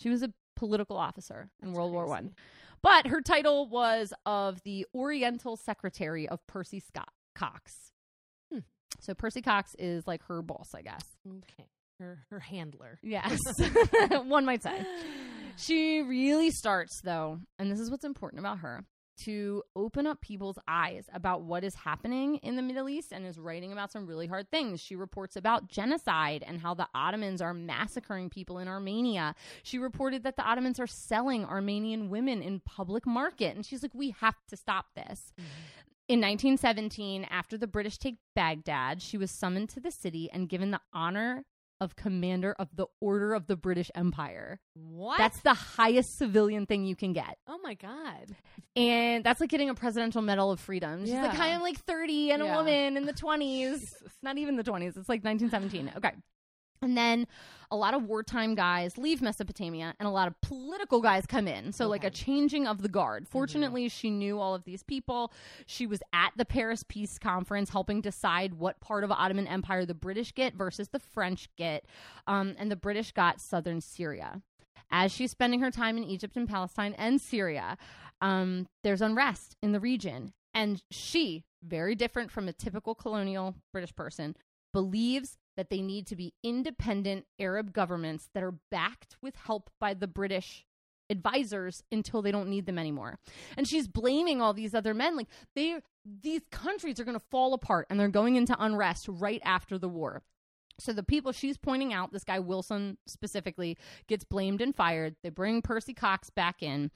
[0.00, 1.94] She was a political officer in That's World crazy.
[1.94, 2.34] War One,
[2.82, 7.72] but her title was of the Oriental Secretary of Percy Scott Cox.
[8.52, 8.60] Hmm.
[9.00, 11.04] So Percy Cox is like her boss, I guess.
[11.26, 11.68] Okay.
[12.00, 12.98] Her her handler.
[13.02, 13.38] Yes.
[14.10, 14.84] One might say.
[15.56, 18.84] She really starts though, and this is what's important about her
[19.16, 23.38] to open up people's eyes about what is happening in the Middle East and is
[23.38, 24.80] writing about some really hard things.
[24.80, 29.34] She reports about genocide and how the Ottomans are massacring people in Armenia.
[29.62, 33.54] She reported that the Ottomans are selling Armenian women in public market.
[33.54, 35.32] And she's like, we have to stop this.
[36.06, 40.70] In 1917, after the British take Baghdad, she was summoned to the city and given
[40.70, 41.44] the honor
[41.84, 44.58] of commander of the Order of the British Empire.
[44.74, 45.18] What?
[45.18, 47.38] That's the highest civilian thing you can get.
[47.46, 48.34] Oh my god.
[48.74, 51.02] And that's like getting a presidential medal of freedom.
[51.02, 51.28] She's yeah.
[51.28, 52.52] like, I am like 30 and yeah.
[52.52, 53.94] a woman in the 20s.
[54.22, 54.96] Not even the 20s.
[54.96, 55.92] It's like 1917.
[55.96, 56.12] Okay.
[56.84, 57.26] And then
[57.70, 61.72] a lot of wartime guys leave Mesopotamia and a lot of political guys come in.
[61.72, 61.90] So, okay.
[61.90, 63.26] like a changing of the guard.
[63.26, 63.98] Fortunately, mm-hmm.
[63.98, 65.32] she knew all of these people.
[65.66, 69.94] She was at the Paris Peace Conference helping decide what part of Ottoman Empire the
[69.94, 71.86] British get versus the French get.
[72.26, 74.42] Um, and the British got southern Syria.
[74.90, 77.76] As she's spending her time in Egypt and Palestine and Syria,
[78.20, 80.32] um, there's unrest in the region.
[80.52, 84.36] And she, very different from a typical colonial British person,
[84.72, 89.94] believes that they need to be independent Arab governments that are backed with help by
[89.94, 90.64] the British
[91.10, 93.18] advisors until they don't need them anymore.
[93.56, 97.54] And she's blaming all these other men like they these countries are going to fall
[97.54, 100.22] apart and they're going into unrest right after the war.
[100.80, 103.78] So the people she's pointing out, this guy Wilson specifically,
[104.08, 105.14] gets blamed and fired.
[105.22, 106.90] They bring Percy Cox back in,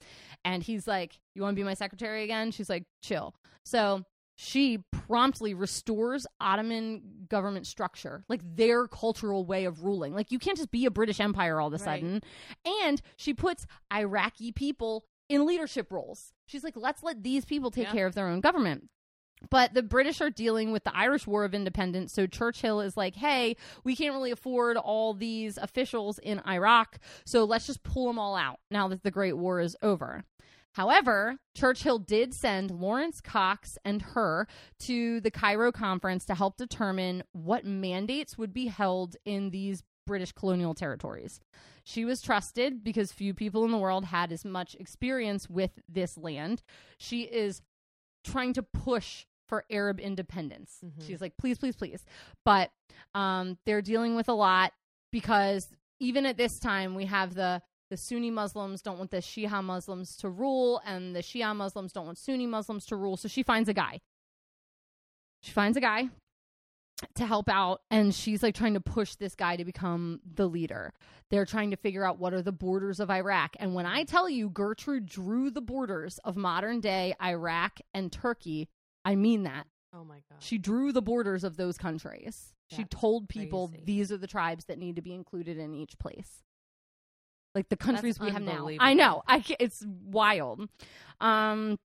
[0.45, 4.05] and he's like, "You want to be my secretary again?" She's like, "Chill." So
[4.41, 10.15] she promptly restores Ottoman government structure, like their cultural way of ruling.
[10.15, 12.01] Like you can't just be a British Empire all of a Right.
[12.01, 12.23] sudden.
[12.85, 16.33] And she puts Iraqi people in leadership roles.
[16.47, 17.93] She's like, let's let these people take Yeah.
[17.93, 18.89] care of their own government.
[19.51, 22.13] But the British are dealing with the Irish War of Independence.
[22.13, 26.99] So Churchill is like, hey, we can't really afford all these officials in Iraq.
[27.25, 30.25] So let's just pull them all out now that the Great War is over.
[30.79, 34.47] However, Churchill did send Lawrence Cox and her
[34.79, 40.31] to the Cairo conference to help determine what mandates would be held in these British
[40.31, 41.41] colonial territories.
[41.83, 46.17] She was trusted because few people in the world had as much experience with this
[46.17, 46.63] land.
[46.97, 47.61] She is
[48.23, 50.79] trying to push for Arab independence.
[50.85, 51.05] Mhm.
[51.05, 52.05] She's like, please, please, please.
[52.45, 52.71] But
[53.17, 54.73] um, they're dealing with a lot
[55.11, 55.69] because
[55.99, 60.17] even at this time, we have the the Sunni Muslims don't want the Shia Muslims
[60.19, 63.17] to rule, and the Shia Muslims don't want Sunni Muslims to rule.
[63.17, 64.01] So she finds a guy.
[65.43, 66.09] She finds a guy
[67.15, 70.93] to help out, and she's like trying to push this guy to become the leader.
[71.31, 73.55] They're trying to figure out what are the borders of Iraq.
[73.61, 78.69] And when I tell you Gertrude drew the borders of modern day Iraq and Turkey,
[79.05, 79.67] I mean that.
[79.95, 80.41] Oh my god.
[80.41, 82.53] She drew the borders of those countries.
[82.71, 83.85] she told people crazy.
[83.87, 86.43] these are the tribes that need to be included in each place.
[87.59, 88.69] Like the countries we have now.
[88.79, 89.23] I know.
[89.27, 90.69] I it's wild.
[91.21, 91.77] Um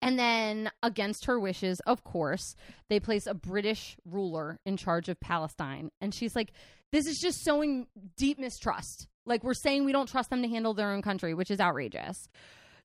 [0.00, 2.54] and then against her wishes, of course,
[2.88, 5.90] they place a British ruler in charge of Palestine.
[6.00, 6.52] And she's like
[6.92, 9.06] this is just sowing deep mistrust.
[9.26, 12.28] Like we're saying we don't trust them to handle their own country, which is outrageous.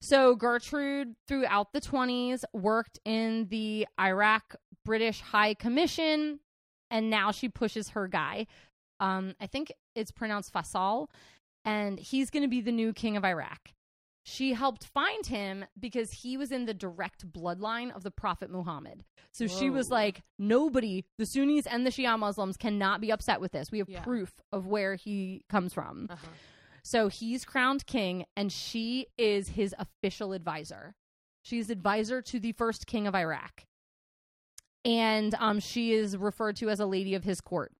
[0.02, 6.40] So Gertrude, throughout the 20s, worked in the Iraq British High Commission,
[6.90, 8.48] and now she pushes her guy.
[9.00, 11.06] Um, I think it's pronounced Faisal,
[11.64, 13.70] and he's going to be the new king of Iraq.
[14.24, 19.04] She helped find him because he was in the direct bloodline of the Prophet Muhammad.
[19.32, 23.50] So she was like, nobody, the Sunnis and the Shia Muslims, cannot be upset with
[23.50, 23.72] this.
[23.72, 24.02] We have Yeah.
[24.02, 26.06] proof of where he comes from.
[26.08, 26.26] Uh-huh.
[26.84, 30.94] So he's crowned king, and she is his official advisor.
[31.42, 33.64] She's advisor to the first king of Iraq.
[34.84, 37.72] And um, she is referred to as a lady of his court.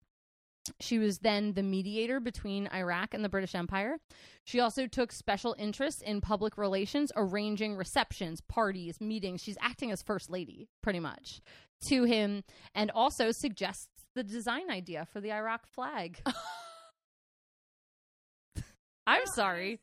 [0.80, 3.96] She was then the mediator between Iraq and the British Empire.
[4.44, 9.42] She also took special interest in public relations, arranging receptions, parties, meetings.
[9.42, 11.40] She's acting as first lady, pretty much,
[11.88, 12.44] to him,
[12.74, 16.20] and also suggests the design idea for the Iraq flag.
[19.06, 19.80] I'm sorry.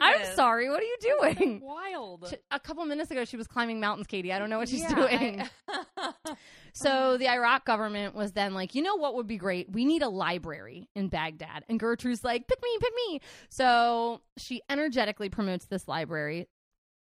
[0.00, 0.68] I'm sorry.
[0.68, 1.60] What are you doing?
[1.62, 2.26] Wild.
[2.30, 4.32] She- A couple minutes ago, she was climbing mountains, Katie.
[4.32, 5.42] I don't know what she's Yeah, doing.
[5.68, 6.34] I-
[6.72, 9.70] So the Iraq government was then like, you know what would be great?
[9.72, 11.64] We need a library in Baghdad.
[11.68, 13.20] And Gertrude's like, pick me, pick me.
[13.48, 16.46] So she energetically promotes this library.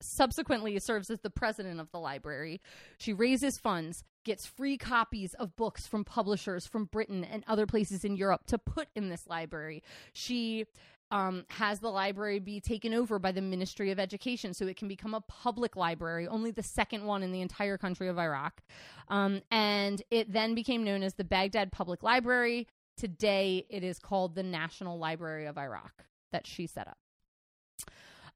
[0.01, 2.61] Subsequently, serves as the president of the library.
[2.99, 8.03] She raises funds, gets free copies of books from publishers from Britain and other places
[8.03, 9.82] in Europe to put in this library.
[10.13, 10.66] She
[11.12, 14.88] um, has the library be taken over by the Ministry of Education so it can
[14.88, 18.62] become a public library, only the second one in the entire country of Iraq.
[19.08, 22.68] Um, and it then became known as the Baghdad Public Library.
[22.97, 26.97] Today, it is called the National Library of Iraq that she set up.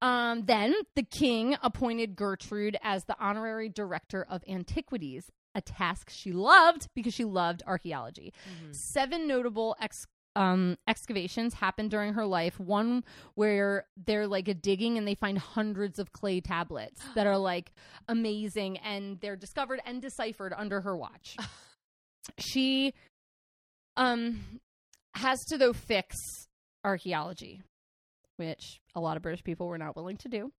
[0.02, 6.32] Um, then the king appointed Gertrude as the honorary director of antiquities, a task she
[6.32, 8.34] loved because she loved archaeology.
[8.48, 8.76] Mhm.
[8.76, 12.60] Seven notable ex- um, excavations happen during her life.
[12.60, 13.04] One
[13.36, 17.72] where they're like a digging and they find hundreds of clay tablets that are like
[18.08, 21.36] amazing and they're discovered and deciphered under her watch.
[22.38, 22.94] she
[23.98, 24.40] um
[25.16, 26.16] has to though fix
[26.84, 27.62] archaeology,
[28.38, 30.52] which a lot of British people were not willing to do.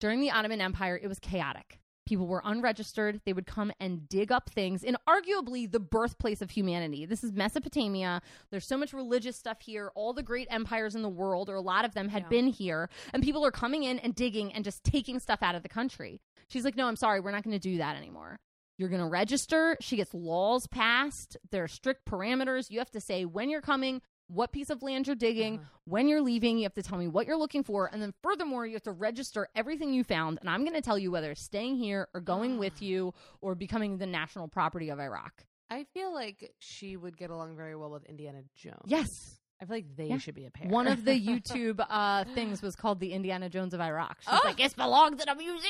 [0.00, 1.78] During the Ottoman Empire, it was chaotic.
[2.10, 3.20] People were unregistered.
[3.24, 7.06] They would come and dig up things in arguably the birthplace of humanity.
[7.06, 8.20] This is Mesopotamia.
[8.50, 9.92] There's so much religious stuff here.
[9.94, 12.28] All the great empires in the world, or a lot of them, had Yeah.
[12.30, 12.90] been here.
[13.14, 16.20] And people are coming in and digging and just taking stuff out of the country.
[16.48, 17.20] She's like, no, I'm sorry.
[17.20, 18.40] We're not going to do that anymore.
[18.76, 19.76] You're going to register.
[19.80, 21.36] She gets laws passed.
[21.52, 22.70] There are strict parameters.
[22.70, 24.02] You have to say when you're coming,
[24.32, 25.64] what piece of land you're digging, Uh-huh.
[25.84, 26.56] when you're leaving.
[26.58, 27.90] You have to tell me what you're looking for.
[27.92, 30.38] And then, furthermore, you have to register everything you found.
[30.40, 33.98] And I'm going to tell you whether staying here or going with you or becoming
[33.98, 35.44] the national property of Iraq.
[35.68, 38.82] I feel like she would get along very well with Indiana Jones.
[38.86, 39.36] Yes.
[39.62, 40.18] I feel like they Yeah.
[40.18, 40.68] should be a pair.
[40.68, 44.16] One of the YouTube uh, things was called the Indiana Jones of Iraq.
[44.22, 44.40] She's Oh.
[44.44, 45.60] like, it belongs in a museum.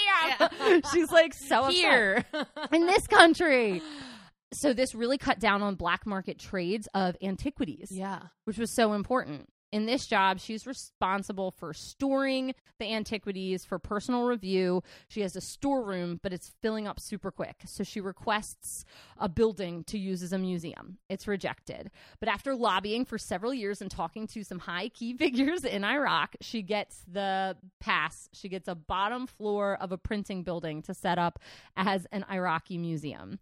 [0.40, 0.80] Yeah.
[0.92, 1.74] She's like, so upset.
[1.74, 2.24] here
[2.72, 3.82] in this country.
[4.53, 8.20] so this really cut down on black market trades of antiquities Yeah.
[8.44, 9.48] which was so important.
[9.72, 14.82] In this job, she's responsible for storing the antiquities for personal review.
[15.07, 17.61] She has a storeroom, but it's filling up super quick.
[17.66, 18.84] So she requests
[19.16, 20.98] a building to use as a museum.
[21.09, 21.92] It's rejected.
[22.18, 26.34] But after lobbying for several years and talking to some high key figures in Iraq,
[26.40, 28.28] she gets the pass.
[28.32, 31.38] She gets a bottom floor of a printing building to set up
[31.76, 33.38] as an Iraqi museum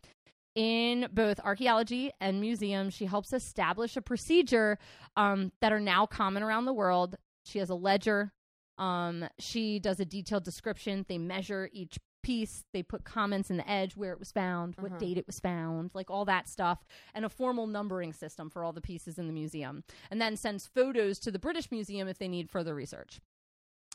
[0.59, 2.92] in both archaeology and museums.
[2.92, 4.76] She helps establish a procedure
[5.16, 7.16] um, that are now common around the world.
[7.44, 8.32] She has a ledger.
[8.76, 11.06] Um, she does a detailed description.
[11.09, 12.64] They measure each piece.
[12.72, 14.98] They put comments in the edge where it was found, what Uh-huh.
[14.98, 16.84] date it was found, like all that stuff,
[17.14, 19.84] and a formal numbering system for all the pieces in the museum.
[20.11, 23.20] And then sends photos to the British Museum if they need further research.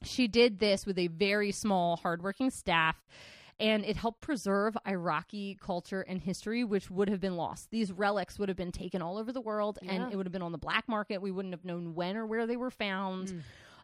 [0.01, 3.05] She did this with a very small, hardworking staff
[3.59, 7.69] and it helped preserve Iraqi culture and history, which would have been lost.
[7.71, 9.91] These relics would have been taken all over the world, Yeah.
[9.93, 11.21] and it would have been on the black market.
[11.21, 13.29] We wouldn't have known when or where they were found.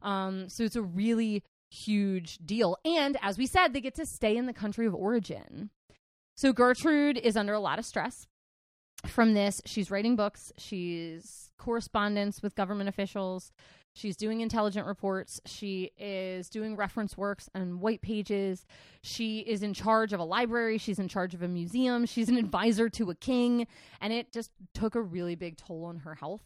[0.02, 0.08] Mm.
[0.08, 2.78] Um, so it's a really huge deal.
[2.84, 5.70] And as we said, they get to stay in the country of origin.
[6.36, 8.28] So Gertrude is under a lot of stress
[9.06, 9.62] from this.
[9.66, 13.52] She's writing books, she's correspondence with government officials,
[14.00, 18.66] she's doing intelligent reports, she is doing reference works and white pages.
[19.02, 22.38] She is in charge of a library, she's in charge of a museum, she's an
[22.38, 23.68] advisor to a king,
[24.02, 26.42] and it just took a really big toll on her health.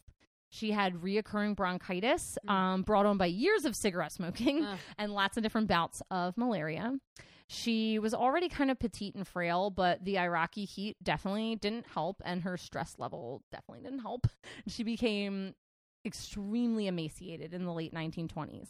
[0.50, 2.50] She had reoccurring bronchitis, Mm.
[2.50, 4.78] um, brought on by years of cigarette smoking Ugh.
[4.98, 6.92] and lots of different bouts of malaria.
[7.46, 12.22] She was already kind of petite and frail, but the Iraqi heat definitely didn't help,
[12.24, 14.26] and her stress level definitely didn't help.
[14.68, 15.54] She became
[16.04, 18.68] extremely emaciated in the late 1920s.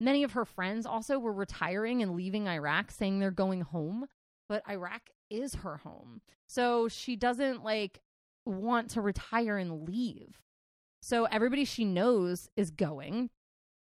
[0.00, 4.06] Many of her friends also were retiring and leaving Iraq, saying they're going home,
[4.48, 6.22] but Iraq is her home.
[6.48, 8.00] So she doesn't like
[8.46, 10.40] want to retire and leave.
[11.02, 13.30] So everybody she knows is going.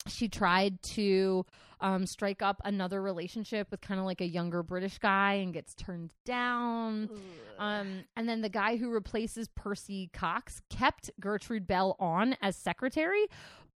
[0.09, 1.45] She tried to
[1.81, 5.73] um, strike up another relationship with kind of like a younger British guy and gets
[5.73, 7.09] turned down.
[7.57, 13.25] Um, and then the guy who replaces Percy Cox kept Gertrude Bell on as secretary,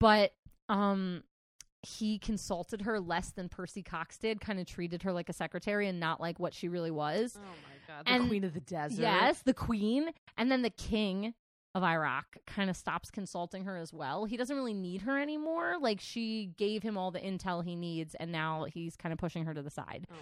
[0.00, 0.32] but
[0.68, 1.22] um,
[1.82, 5.88] he consulted her less than Percy Cox did, kind of treated her like a secretary
[5.88, 7.36] and not like what she really was.
[7.36, 9.02] Oh my god, the And- queen of the desert.
[9.02, 10.10] Yes, the queen.
[10.36, 11.34] And then the king
[11.74, 14.24] of Iraq kind of stops consulting her as well.
[14.26, 15.76] He doesn't really need her anymore.
[15.80, 19.44] Like she gave him all the intel he needs and now he's kind of pushing
[19.46, 20.06] her to the side.
[20.10, 20.16] Oh.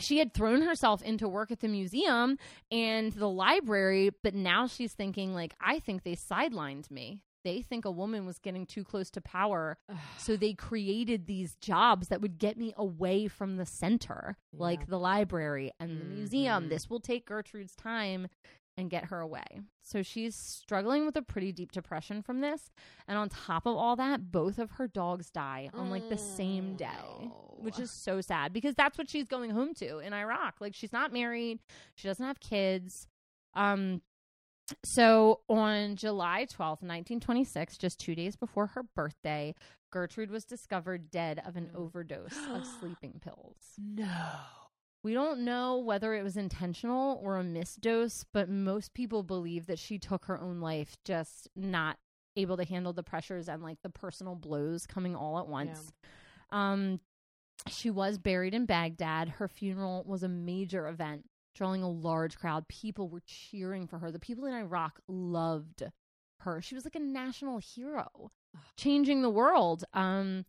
[0.00, 2.38] She had thrown herself into work at the museum
[2.70, 7.20] and the library, but now she's thinking like I think they sidelined me.
[7.44, 9.76] They think a woman was getting too close to power,
[10.18, 14.60] so they created these jobs that would get me away from the center, Yeah.
[14.62, 16.64] like the library and the museum.
[16.66, 16.68] Mhm.
[16.70, 18.28] This will take Gertrude's time
[18.82, 19.44] and get her away.
[19.82, 22.70] So she's struggling with a pretty deep depression from this.
[23.08, 26.72] And on top of all that, both of her dogs die on like the same
[26.74, 30.56] Oh, day, which is so sad because that's what she's going home to in Iraq.
[30.60, 31.60] Like she's not married,
[31.94, 33.06] she doesn't have kids.
[33.54, 34.02] Um
[34.84, 39.54] so on July 12th, 1926, just 2 days before her birthday,
[39.90, 41.76] Gertrude was discovered dead of an Mm.
[41.78, 43.56] overdose of sleeping pills.
[43.78, 44.06] No.
[45.04, 49.78] We don't know whether it was intentional or a misdose, but most people believe that
[49.78, 51.98] she took her own life, just not
[52.36, 55.92] able to handle the pressures and like the personal blows coming all at once.
[56.50, 57.00] Um,
[57.68, 59.28] she was buried in Baghdad.
[59.28, 61.24] Her funeral was a major event,
[61.54, 62.68] drawing a large crowd.
[62.68, 64.10] People were cheering for her.
[64.12, 65.82] The people in Iraq loved
[66.40, 66.62] her.
[66.62, 68.30] She was like a national hero,
[68.76, 69.84] changing the world.
[69.92, 70.44] Um,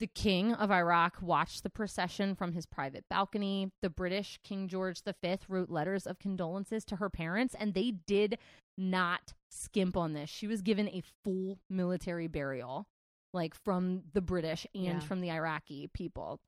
[0.00, 3.72] the king of Iraq watched the procession from his private balcony.
[3.82, 8.38] The British King George V wrote letters of condolences to her parents, and they did
[8.76, 10.30] not skimp on this.
[10.30, 12.86] She was given a full military burial,
[13.32, 15.00] like from the British and Yeah.
[15.00, 16.40] from the Iraqi people.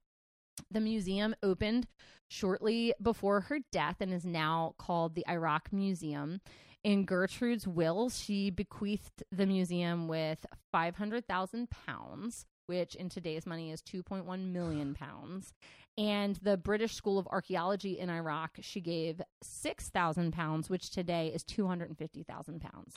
[0.71, 1.89] The museum opened
[2.29, 6.41] shortly before her death and is now called the Iraq Museum.
[6.85, 13.83] In Gertrude's will, she bequeathed the museum with 500,000 pounds, which in today's money is
[13.83, 15.53] 2.1 million pounds.
[15.99, 21.43] And the British School of Archaeology in Iraq, she gave 6,000 pounds, which today is
[21.43, 22.95] 250,000 pounds.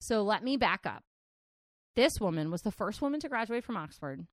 [0.00, 1.04] So let me back up.
[1.94, 4.26] This woman was the first woman to graduate from Oxford,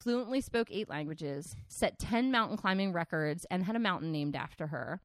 [0.00, 4.66] fluently spoke eight languages, set 10 mountain climbing records, and had a mountain named after
[4.66, 5.00] her.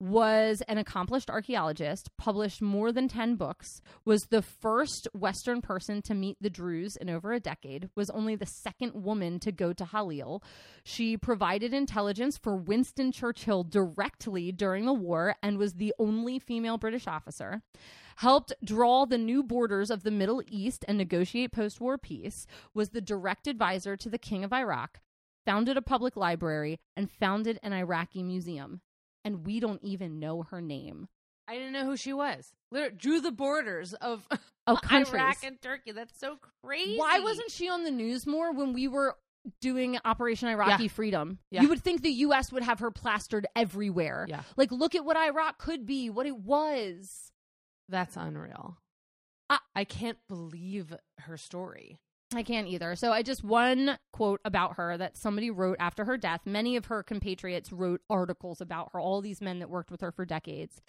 [0.00, 6.14] Was an accomplished archaeologist, published more than 10 books, was the first Western person to
[6.14, 9.84] meet the Druze in over a decade, was only the second woman to go to
[9.84, 10.42] Halil.
[10.84, 16.78] She provided intelligence for Winston Churchill directly during the war and was the only female
[16.78, 17.62] British officer.
[18.16, 22.90] Helped draw the new borders of the Middle East and negotiate post war peace, was
[22.90, 25.00] the direct advisor to the King of Iraq,
[25.44, 28.80] founded a public library, and founded an Iraqi museum
[29.24, 31.08] and we don't even know her name.
[31.46, 32.52] I didn't know who she was.
[32.70, 34.26] Literally drew the borders of
[34.66, 35.14] of countries.
[35.14, 35.92] Iraq and Turkey.
[35.92, 36.96] That's so crazy.
[36.98, 39.16] Why wasn't she on the news more when we were
[39.62, 40.88] doing Operation Iraqi Yeah.
[40.90, 41.38] Freedom?
[41.50, 41.62] Yeah.
[41.62, 42.52] You would think the U.S.
[42.52, 44.26] would have her plastered everywhere.
[44.28, 44.42] Yeah.
[44.58, 47.32] Like, look at what Iraq could be, what it was.
[47.88, 48.76] That's unreal.
[49.48, 51.96] I- I can't believe her story.
[52.34, 52.94] I can't either.
[52.94, 56.42] So I just one quote about her that somebody wrote after her death.
[56.44, 60.12] Many of her compatriots wrote articles about her, all these men that worked with her
[60.12, 60.82] for decades.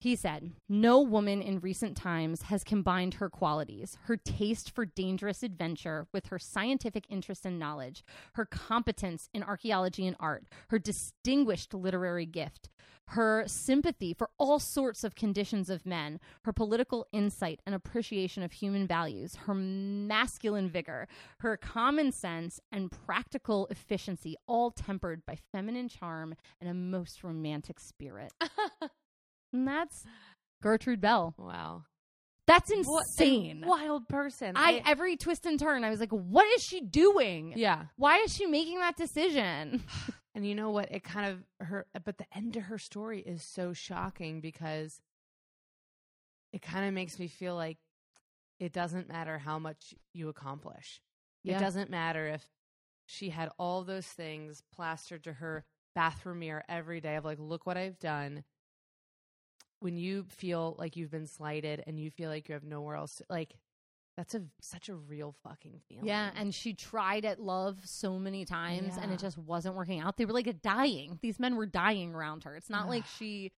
[0.00, 5.42] He said, No woman in recent times has combined her qualities, her taste for dangerous
[5.42, 11.74] adventure with her scientific interest and knowledge, her competence in archaeology and art, her distinguished
[11.74, 12.68] literary gift,
[13.06, 18.52] her sympathy for all sorts of conditions of men, her political insight and appreciation of
[18.52, 21.08] human values, her masculine vigor,
[21.40, 27.80] her common sense and practical efficiency, all tempered by feminine charm and a most romantic
[27.80, 28.32] spirit.
[29.52, 30.04] and that's
[30.62, 31.34] Gertrude Bell.
[31.38, 31.84] Wow.
[32.46, 33.62] That's What insane.
[33.66, 34.54] wild person.
[34.56, 37.52] I every twist and turn, I was like, what is she doing?
[37.56, 37.86] yeah.
[37.96, 39.82] Why is she making that decision?
[40.34, 40.92] And you know what?
[40.92, 41.26] It kind
[41.60, 45.00] of her, but the end to her story is so shocking because
[46.52, 47.78] it kind of makes me feel like
[48.60, 51.00] it doesn't matter how much you accomplish.
[51.42, 51.56] Yeah.
[51.56, 52.44] It doesn't matter if
[53.06, 55.64] she had all those things plastered to her
[55.96, 58.44] bathroom mirror every day of like, look what I've done.
[59.80, 63.16] When you feel like you've been slighted and you feel like you have nowhere else,
[63.16, 63.54] to, like
[64.16, 66.06] that's a such a real fucking feeling.
[66.06, 70.16] Yeah, and she tried at love so many times and it just wasn't working out.
[70.16, 71.18] They were like dying.
[71.22, 72.56] These men were dying around her.
[72.56, 73.52] It's not like she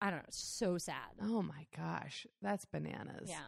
[0.00, 0.94] I don't know, so sad.
[1.22, 3.28] Oh my gosh, that's bananas.
[3.28, 3.40] Yeah.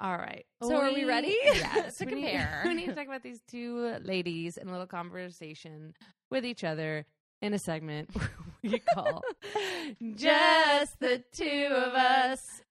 [0.00, 0.44] All right.
[0.62, 1.96] So are we ready Yes.
[1.98, 2.62] to we need- compare?
[2.66, 5.94] we need to talk about these two ladies in a little conversation
[6.30, 7.06] with each other
[7.42, 8.10] in a segment
[8.62, 9.22] we call
[10.14, 12.62] Just the two of us.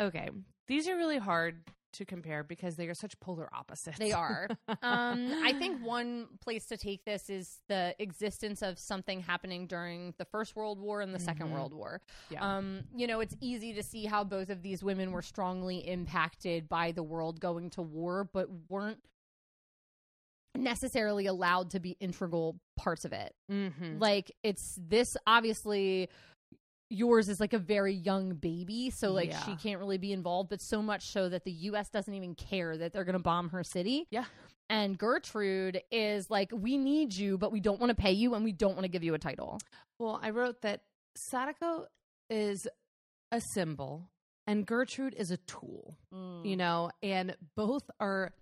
[0.00, 0.28] Okay.
[0.68, 1.62] These are really hard
[1.94, 3.98] to compare because they are such polar opposites.
[3.98, 4.48] They are.
[4.82, 10.14] um, I think one place to take this is the existence of something happening during
[10.18, 11.52] the First World War and the Second Mhm.
[11.52, 12.00] World War.
[12.30, 12.56] Yeah.
[12.56, 16.68] Um, you know, it's easy to see how both of these women were strongly impacted
[16.68, 19.00] by the world going to war, but weren't
[20.56, 23.34] necessarily allowed to be integral parts of it.
[23.50, 23.98] mm-hmm.
[23.98, 26.08] Like, it's this obviously.
[26.94, 29.42] Yours is like a very young baby, so like Yeah.
[29.46, 32.76] she can't really be involved, but so much so that the US doesn't even care
[32.76, 34.06] that they're gonna bomb her city.
[34.10, 34.26] Yeah.
[34.68, 38.44] And Gertrude is like, we need you, but we don't want to pay you and
[38.44, 39.58] we don't want to give you a title.
[39.98, 40.82] Well, I wrote that
[41.14, 41.86] Sadako
[42.28, 42.68] is
[43.30, 44.10] a symbol
[44.46, 45.96] and Gertrude is a tool.
[46.44, 48.32] you know, and both are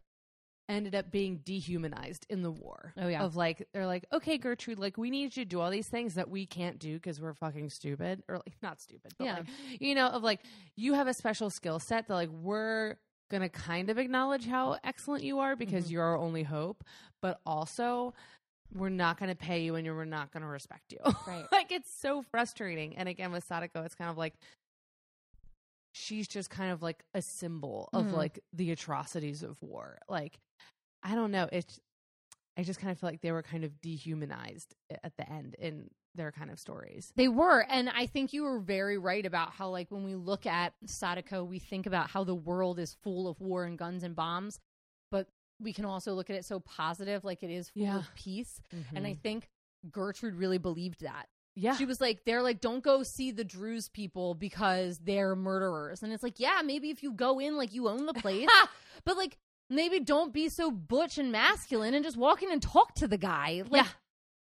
[0.71, 2.93] ended up being dehumanized in the war.
[2.97, 3.23] Oh, yeah.
[3.23, 6.15] Of like they're like, "Okay, Gertrude, like we need you to do all these things
[6.15, 9.37] that we can't do because we're fucking stupid." Or like not stupid, but Yeah.
[9.39, 9.47] like
[9.81, 10.41] you know, of like
[10.77, 12.97] you have a special skill set that like we're
[13.31, 15.91] going to kind of acknowledge how excellent you are because Mhm.
[15.93, 16.83] you're our only hope,
[17.23, 18.13] but also
[18.75, 20.99] we're not going to pay you and we're not going to respect you.
[21.27, 21.45] Right.
[21.53, 22.97] like it's so frustrating.
[22.97, 24.35] And again with Sadako, it's kind of like
[25.93, 28.13] she's just kind of like a symbol of Mhm.
[28.13, 29.99] like the atrocities of war.
[30.09, 30.39] Like
[31.03, 31.81] I don't know, it's
[32.57, 35.89] I just kind of feel like they were kind of dehumanized at the end in
[36.15, 37.13] their kind of stories.
[37.17, 40.45] They were, and I think you were very right about how, like, when we look
[40.45, 44.17] at Sadako, we think about how the world is full of war and guns and
[44.17, 44.59] bombs,
[45.13, 45.29] but
[45.61, 47.99] we can also look at it so positive, like it is full Yeah.
[47.99, 48.61] of peace.
[48.95, 49.49] And I think
[49.91, 51.29] Gertrude really believed that.
[51.57, 56.03] Yeah, She was like, they're like, don't go see the Druze people because they're murderers.
[56.03, 58.49] And it's like, yeah, maybe if you go in, like, you own the place,
[59.05, 59.37] but like,
[59.69, 63.19] maybe don't be so butch and masculine and just walk in and talk to the
[63.19, 63.63] guy.
[63.69, 63.89] Like, Yeah.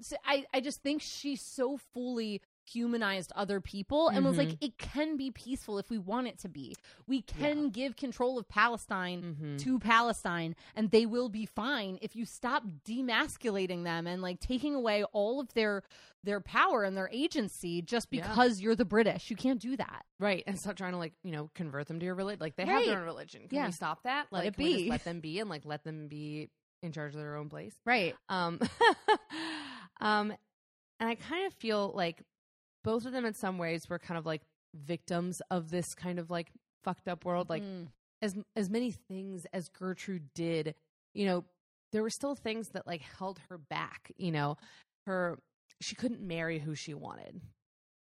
[0.02, 2.42] so I, I just think she so fully
[2.72, 4.58] humanized other people and was like, Mhm.
[4.60, 6.74] it can be peaceful if we want it to be.
[7.06, 9.58] We can give control of Palestine Mhm.
[9.60, 14.74] to Palestine and they will be fine if you stop demasculating them and like taking
[14.74, 15.82] away all of their
[16.24, 18.26] their power and their agency just Yeah.
[18.26, 19.30] because you're the British.
[19.30, 20.04] You can't do that.
[20.18, 22.40] right, and stop trying to like you know convert them to your religion.
[22.40, 23.42] Like they have their own religion.
[23.48, 23.66] Can Yeah.
[23.66, 24.26] we stop that?
[24.32, 24.90] Let like, it can we just be.
[24.90, 26.50] let them be and like let them be
[26.82, 27.74] in charge of their own place.
[27.86, 28.14] Right.
[28.28, 28.58] Um,
[30.00, 30.32] um,
[31.00, 32.22] and I kind of feel like
[32.88, 34.40] both of them in some ways were kind of like
[34.74, 36.50] victims of this kind of like
[36.84, 37.50] fucked up world.
[37.50, 37.88] Like Mm.
[38.22, 40.74] as as many things as Gertrude did,
[41.14, 41.44] you know,
[41.92, 44.56] there were still things that like held her back, you know.
[45.06, 45.38] Her
[45.80, 47.40] she couldn't marry who she wanted.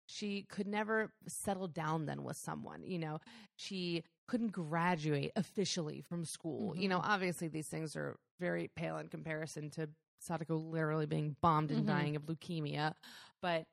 [0.08, 3.20] She could never settle down then with someone, you know.
[3.56, 6.76] She couldn't graduate officially from school.
[6.76, 11.72] You know, obviously these things are very pale in comparison to Sadako literally being bombed
[11.72, 11.88] and Mhm.
[11.88, 12.94] dying of leukemia.
[13.42, 13.66] But,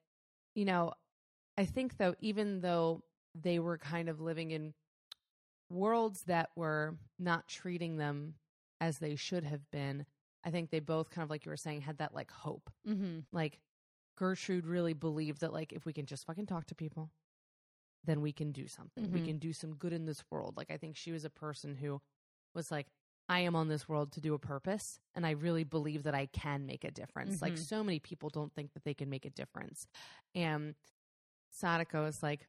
[0.54, 0.92] you know,
[1.56, 3.02] I think though, even though
[3.34, 4.74] they were kind of living in
[5.70, 8.34] worlds that were not treating them
[8.80, 10.06] as they should have been,
[10.44, 12.70] I think they both kind of like you were saying had that like hope.
[12.88, 13.20] Mm-hmm.
[13.32, 13.60] Like
[14.16, 17.10] Gertrude really believed that like if we can just fucking talk to people,
[18.04, 19.10] then we can do something.
[19.12, 19.24] We Mhm.
[19.24, 20.56] can do some good in this world.
[20.56, 22.00] Like I think she was a person who
[22.54, 22.88] was like
[23.28, 26.26] I am on this world to do a purpose and I really believe that I
[26.26, 27.40] can make a difference.
[27.40, 27.58] Like Mhm.
[27.58, 29.86] so many people don't think that they can make a difference.
[30.34, 30.74] And
[31.50, 32.48] Sadako is like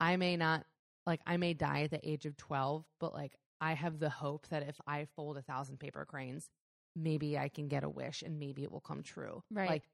[0.00, 0.66] I may not
[1.06, 4.48] like I may die at the age of 12, but like I have the hope
[4.48, 6.48] that if I fold a thousand paper cranes,
[6.96, 9.42] maybe I can get a wish and maybe it will come true.
[9.50, 9.68] Right.
[9.68, 9.88] Like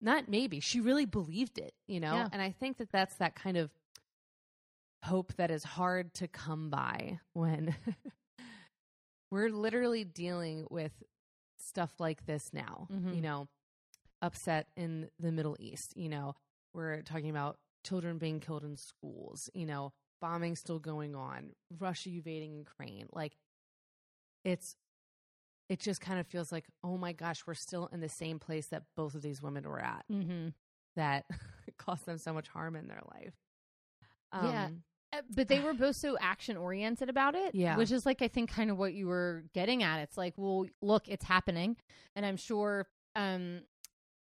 [0.00, 2.14] not maybe, she really believed it, you know?
[2.14, 2.28] Yeah.
[2.32, 3.70] And I think that that's that kind of
[5.04, 7.74] hope that is hard to come by when
[9.32, 10.92] we're literally dealing with
[11.56, 13.14] stuff like this now, Mhm.
[13.14, 13.48] you know,
[14.20, 16.34] upset in the Middle East, you know,
[16.74, 22.10] we're talking about children being killed in schools, you know, bombing still going on, Russia
[22.10, 23.08] invading Ukraine.
[23.10, 23.36] Like
[24.44, 24.76] it's
[25.68, 28.66] it just kind of feels like, oh my gosh, we're still in the same place
[28.66, 30.48] that both of these women were at Mm-hmm.
[30.96, 31.24] that
[31.78, 33.34] caused them so much harm in their life.
[34.34, 34.68] Yeah.
[35.12, 37.54] Uh, But they were both so action oriented about it.
[37.54, 37.76] Yeah.
[37.76, 40.00] Which is like, I think, kind of what you were getting at.
[40.00, 41.76] It's like, well, look, it's happening.
[42.16, 43.60] And I'm sure um,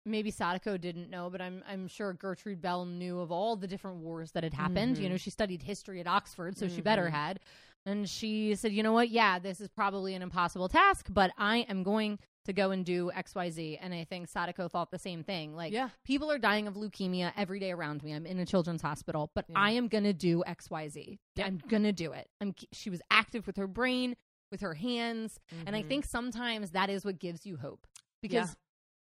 [0.04, 3.98] maybe Sadako didn't know, but I'm, I'm sure Gertrude Bell knew of all the different
[3.98, 4.98] wars that had happened.
[4.98, 5.10] You Mhm.
[5.10, 7.10] know, she studied history at Oxford, so she better Mhm.
[7.12, 7.40] had.
[7.84, 9.10] And she said, you know what?
[9.10, 13.10] Yeah, this is probably an impossible task, but I am going to go and do
[13.14, 13.78] XYZ.
[13.80, 15.54] And I think Sadako thought the same thing.
[15.54, 15.90] Like, yeah.
[16.04, 18.12] people are dying of leukemia every day around me.
[18.12, 19.58] I'm in a children's hospital, but Yeah.
[19.58, 21.18] I am going to do XYZ.
[21.36, 21.46] Yep.
[21.46, 22.28] I'm going to do it.
[22.40, 24.16] I'm she was active with her brain,
[24.50, 25.88] with her hands, and I Mhm.
[25.88, 27.86] think sometimes that is what gives you hope
[28.22, 28.56] because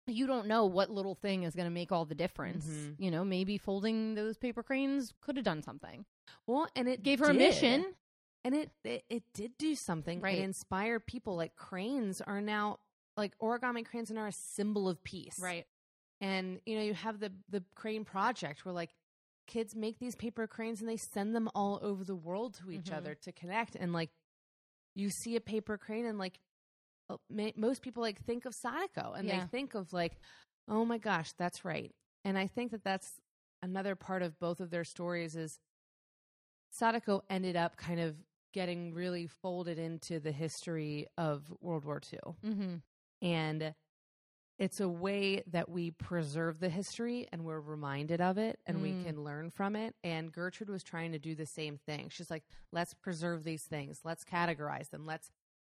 [0.07, 2.65] you don't know what little thing is going to make all the difference.
[2.67, 2.95] Mhm.
[2.99, 6.05] You know, maybe folding those paper cranes could have done something.
[6.47, 7.95] well, and it Gave her a mission.
[8.43, 10.21] and it, it it did do something.
[10.21, 10.38] Right.
[10.38, 11.36] It inspired people.
[11.36, 12.79] Like cranes are now
[13.18, 15.38] like origami cranes are a symbol of peace.
[15.39, 15.66] Right.
[16.22, 18.91] And you know, you have the the crane project where like
[19.47, 22.89] kids make these paper cranes and they send them all over the world to each
[22.89, 22.97] Mhm.
[22.97, 23.76] other to connect.
[23.76, 24.09] And like
[24.95, 26.39] you see a paper crane and like
[27.09, 27.18] uh,
[27.55, 29.41] most people like think of Sadako and Yeah.
[29.41, 30.18] they think of like,
[30.68, 31.93] oh my gosh, that's right.
[32.24, 33.20] And I think that that's
[33.61, 35.59] another part of both of their stories is
[36.72, 38.16] Sadako ended up kind of
[38.53, 42.76] getting really folded into the history of World War II Mm-hmm.
[43.22, 43.74] And
[44.57, 48.91] it's a way that we preserve the history and we're reminded of it and we
[48.91, 49.03] Mm.
[49.05, 49.95] can learn from it.
[50.03, 52.07] And gertrude was trying to do the same thing.
[52.09, 54.01] She's like let's preserve these things.
[54.05, 55.05] Let's categorize them.
[55.05, 55.30] Let's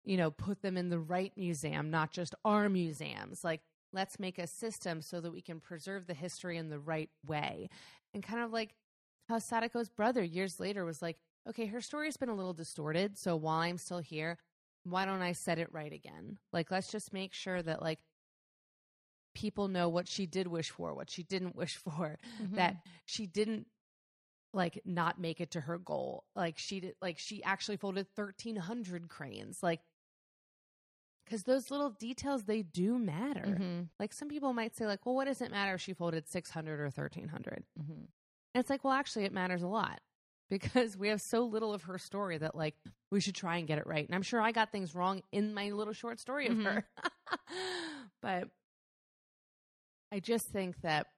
[0.04, 3.42] you know put them in the right museum not just our museums.
[3.44, 3.62] Like
[3.92, 7.70] let's make a system so that we can preserve the history in the right way.
[8.12, 8.74] And kind of like
[9.28, 11.16] how sadako's brother years later was like
[11.48, 14.38] okay her story's been a little distorted so while i'm still here
[14.88, 16.38] why don't I set it right again?
[16.52, 17.98] Like, let's just make sure that like
[19.34, 22.56] people know what she did wish for, what she didn't wish for, Mm-hmm.
[22.56, 23.66] that she didn't
[24.54, 26.24] like not make it to her goal.
[26.34, 29.80] Like she did, like she actually folded thirteen hundred cranes, like
[31.24, 33.40] because those little details they do matter.
[33.58, 33.80] Mm-hmm.
[33.98, 36.50] Like some people might say, like, well, what does it matter if she folded six
[36.50, 37.64] hundred or thirteen hundred?
[37.78, 37.92] Mm-hmm.
[38.54, 40.00] And it's like, well, actually, it matters a lot
[40.50, 42.74] because we have so little of her story that, like,
[43.10, 44.06] we should try and get it right.
[44.06, 46.64] And I'm sure I got things wrong in my little short story of Mhm.
[46.64, 46.88] her.
[48.22, 48.48] but
[50.12, 51.08] I just think that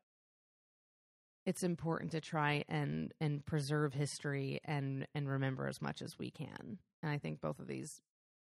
[1.46, 6.30] it's important to try and and preserve history and and remember as much as we
[6.30, 6.78] can.
[7.02, 8.00] And I think both of these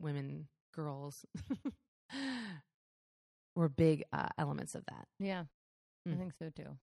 [0.00, 1.24] women, girls,
[3.54, 5.06] were big uh, elements of that.
[5.18, 5.44] Yeah,
[6.06, 6.18] I Mm.
[6.18, 6.78] think so too.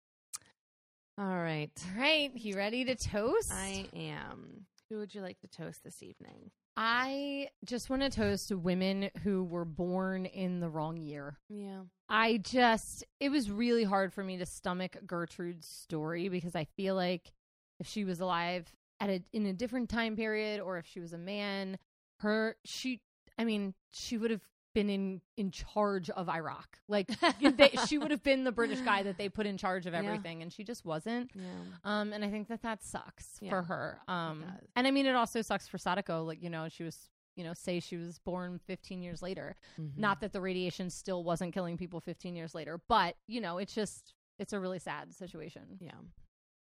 [1.21, 1.69] All right.
[1.93, 3.51] All right, you ready to toast?
[3.53, 4.65] I am.
[4.89, 6.49] Who would you like to toast this evening?
[6.75, 11.37] I just want to toast women who were born in the wrong year.
[11.47, 11.81] Yeah.
[12.09, 16.95] I just, it was really hard for me to stomach Gertrude's story because I feel
[16.95, 17.31] like
[17.79, 21.13] if she was alive at a, in a different time period or if she was
[21.13, 21.77] a man,
[22.21, 22.99] her, she,
[23.37, 24.41] I mean, she would have
[24.73, 26.79] been in in charge of Iraq.
[26.87, 27.07] Like
[27.41, 29.99] they, she would have been the British guy that they put in charge of Yeah.
[29.99, 31.31] everything, and she just wasn't.
[31.35, 31.43] Yeah.
[31.83, 33.99] Um, and I think that that sucks Yeah, for her.
[34.07, 34.45] Um,
[34.75, 36.23] and I mean, it also sucks for Sadako.
[36.23, 39.55] Like you know, she was you know say she was born 15 years later.
[39.79, 39.97] Mhm.
[39.97, 43.73] Not that the radiation still wasn't killing people 15 years later, but you know, it's
[43.73, 45.77] just it's a really sad situation.
[45.79, 45.91] Yeah.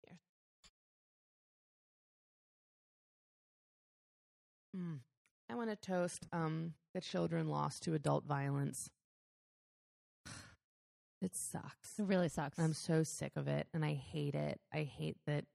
[0.05, 0.17] Here.
[4.75, 4.99] Mm.
[5.49, 8.89] I want to toast um, the children lost to adult violence.
[11.21, 11.97] It sucks.
[11.97, 12.59] It really sucks.
[12.59, 14.59] I'm so sick of it and I hate it.
[14.71, 15.45] I hate that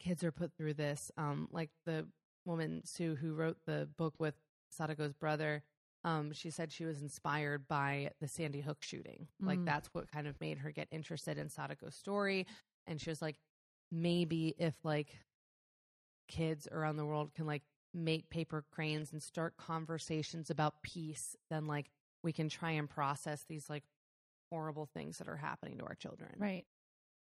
[0.00, 1.12] kids are put through this.
[1.16, 2.06] Um, like the
[2.44, 4.34] woman, Sue, who wrote the book with
[4.76, 5.62] Sadako's brother,
[6.02, 9.28] um, she said she was inspired by the Sandy Hook shooting.
[9.40, 9.66] Like Mm.
[9.66, 12.46] that's what kind of made her get interested in Sadako's story.
[12.86, 13.36] And she was like,
[13.92, 15.14] maybe if like
[16.26, 17.62] kids around the world can like
[17.94, 21.90] make paper cranes and start conversations about peace, then like
[22.22, 23.84] we can try and process these like
[24.50, 26.30] horrible things that are happening to our children.
[26.38, 26.64] right.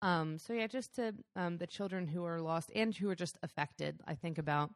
[0.02, 3.38] Um, so yeah, just to um, the children who are lost and who are just
[3.42, 4.00] affected.
[4.06, 4.72] I think about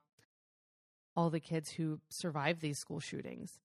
[1.16, 3.60] all the kids who survived these school shootings.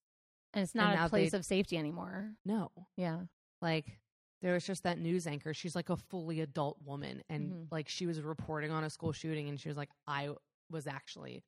[0.53, 2.33] And it's not now a place of safety anymore.
[2.45, 3.23] No, Yeah.
[3.63, 4.01] like
[4.43, 5.55] there was just that news anchor.
[5.55, 7.69] She's like a fully adult woman, and Mhm.
[7.71, 10.35] like she was reporting on a school shooting, and she was like, "I
[10.71, 11.43] was actually,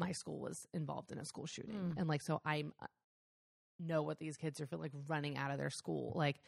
[0.00, 1.94] my school was involved in a school shooting, Mm.
[1.98, 2.64] and like so I
[3.78, 6.40] know what these kids are feeling like running out of their school, like."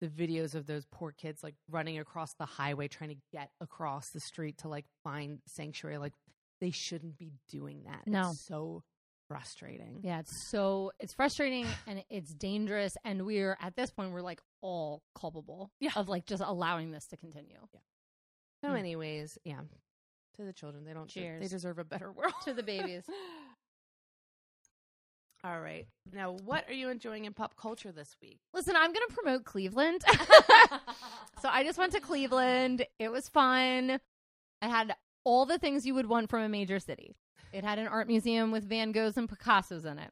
[0.00, 4.10] The videos of those poor kids like running across the highway trying to get across
[4.10, 5.98] the street to like find sanctuary.
[5.98, 6.12] Like
[6.60, 8.06] they shouldn't be doing that.
[8.06, 8.30] No.
[8.30, 8.84] It's so
[9.26, 9.98] frustrating.
[10.04, 14.40] Yeah, it's so it's frustrating and it's dangerous and we're at this point we're like
[14.60, 15.90] all culpable Yeah.
[15.96, 17.58] of like just allowing this to continue.
[17.74, 17.80] Yeah.
[18.62, 18.78] So, Mm.
[18.78, 19.62] anyways, yeah.
[20.38, 21.08] To the children, they don't.
[21.08, 21.42] Cheers.
[21.42, 22.32] they deserve a better world.
[22.44, 23.02] To the babies.
[25.44, 25.86] All right.
[26.12, 28.38] Now, what are you enjoying in pop culture this week?
[28.52, 30.02] Listen, I'm going to promote Cleveland.
[31.40, 32.84] so I just went to Cleveland.
[32.98, 34.00] It was fun.
[34.60, 37.14] I had all the things you would want from a major city.
[37.52, 40.10] It had an art museum with Van Goghs and Picassos in it.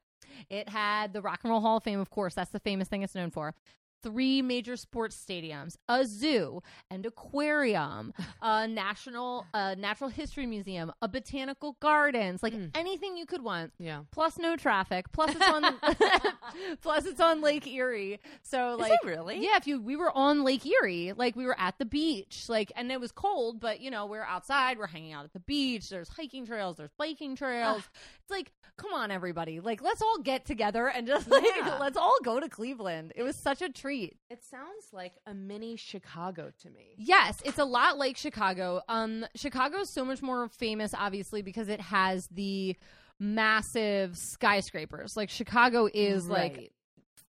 [0.48, 2.34] It had the Rock and Roll Hall of Fame, of course.
[2.34, 3.52] That's the famous thing it's known for.
[4.02, 8.12] Three major sports stadiums, a zoo, and aquarium,
[8.42, 12.70] a national, a natural history museum, a botanical gardens, like Mm.
[12.76, 14.02] anything you could want Yeah.
[14.12, 15.64] plus no traffic plus it's on
[16.82, 19.38] plus it's on lake erie so like really?
[19.44, 22.70] yeah if you we were on lake erie like we were at the beach like
[22.76, 25.40] and it was cold but you know we are outside we're hanging out at the
[25.40, 27.82] beach there's hiking trails there's biking trails
[28.22, 31.76] it's like come on everybody like let's all get together and just like Yeah.
[31.78, 35.76] let's all go to cleveland it was such a treat It sounds like a mini
[35.76, 36.94] Chicago to me.
[36.98, 38.80] Yes, it's a lot like Chicago.
[38.88, 42.76] Um, Chicago is so much more famous, obviously, because it has the
[43.20, 45.16] massive skyscrapers.
[45.16, 46.72] Like Chicago is like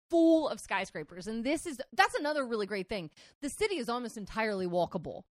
[0.09, 3.11] full of skyscrapers, and this is that's another really great thing.
[3.41, 5.23] The city is almost entirely walkable.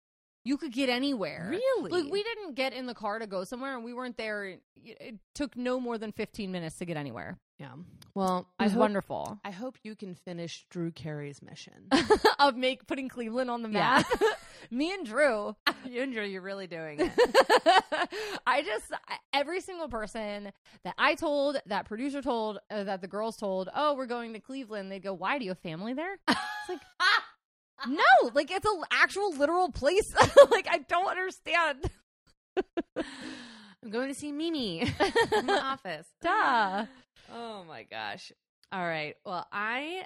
[0.46, 1.48] You could get anywhere.
[1.50, 1.90] Really?
[1.90, 4.58] Like we didn't get in the car to go somewhere, and we weren't there.
[4.76, 7.36] It took no more than fifteen minutes to get anywhere.
[7.58, 7.72] Yeah.
[8.14, 9.40] Well, It was I hope, wonderful.
[9.44, 11.88] I hope you can finish Drew Carey's mission.
[12.38, 14.06] of make putting Cleveland on the map.
[14.20, 14.28] Yeah.
[14.70, 15.56] Me and Drew.
[15.84, 17.12] you and Drew, you're really doing it.
[18.46, 18.84] I just
[19.32, 20.52] every single person
[20.84, 24.40] that I told, that producer told, uh, that the girls told, oh, we're going to
[24.40, 24.92] Cleveland.
[24.92, 26.18] They'd go, why do you have family there?
[26.28, 26.80] It's like
[27.86, 30.14] no, like it's an actual literal place.
[30.50, 31.90] like I don't understand.
[33.86, 34.80] I'm going to see Mimi
[35.32, 36.08] in the office.
[36.20, 36.86] Duh.
[37.32, 38.32] Oh my gosh.
[38.72, 39.14] All right.
[39.24, 40.02] Well, I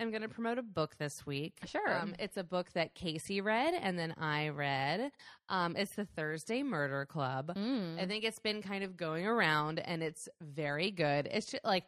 [0.00, 1.54] am going to promote a book this week.
[1.66, 2.00] Sure.
[2.00, 5.12] Um, it's a book that Casey read and then I read.
[5.48, 7.54] Um, it's the Thursday Murder Club.
[7.54, 8.00] Mm.
[8.00, 11.28] I think it's been kind of going around and it's very good.
[11.30, 11.84] It's just like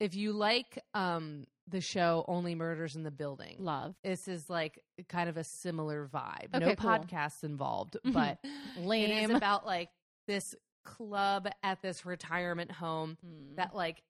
[0.00, 3.56] if you like um the show Only Murders in the Building.
[3.58, 3.94] Love.
[4.04, 4.78] This is like
[5.08, 6.54] kind of a similar vibe.
[6.54, 6.90] Okay, no cool.
[6.90, 8.48] podcasts involved, but it
[8.78, 9.30] is Lame.
[9.32, 9.88] about like
[10.28, 13.56] this club at this retirement home Mm.
[13.56, 14.02] that like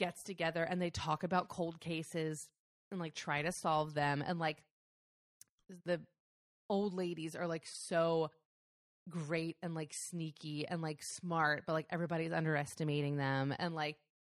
[0.00, 2.48] gets together and they talk about cold cases
[2.90, 4.58] and like try to solve them and like
[5.84, 6.00] the
[6.68, 8.30] old ladies are like so
[9.08, 13.96] great and like sneaky and like smart but like everybody's underestimating them and like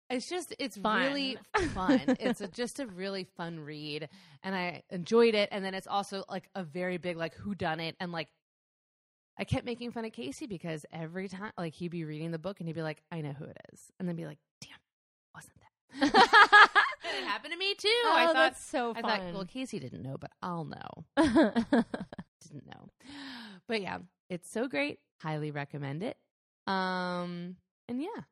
[0.09, 1.01] it's just it's Fun.
[1.01, 1.37] really
[1.73, 4.07] fun it's a, just a really fun read
[4.43, 7.79] and i enjoyed it and then it's also like a very big like who done
[7.79, 8.29] it and like
[9.39, 12.59] I kept making fun of Casey because every time, like, he'd be reading the book
[12.59, 13.91] and he'd be like, I know who it is.
[13.99, 14.79] And then be like, damn,
[15.35, 15.53] wasn't
[16.11, 16.27] that?
[17.07, 17.87] And it happened to me too.
[18.05, 21.05] oh, I thought, that's so I thought, well, Casey didn't know, but I'll know.
[21.15, 22.89] Didn't know.
[23.67, 24.99] But yeah, it's so great.
[25.21, 26.17] Highly recommend it.
[26.65, 27.55] Um,
[27.87, 28.23] and yeah,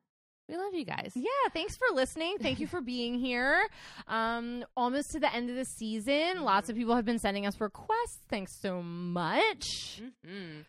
[0.48, 1.12] We love you guys.
[1.14, 2.36] Yeah, thanks for listening.
[2.40, 3.66] Thank you for being here.
[4.06, 6.42] Um, almost to the end of the season.
[6.42, 8.18] Lots of people have been sending us requests.
[8.28, 10.00] Thanks so much.
[10.24, 10.64] Mhm.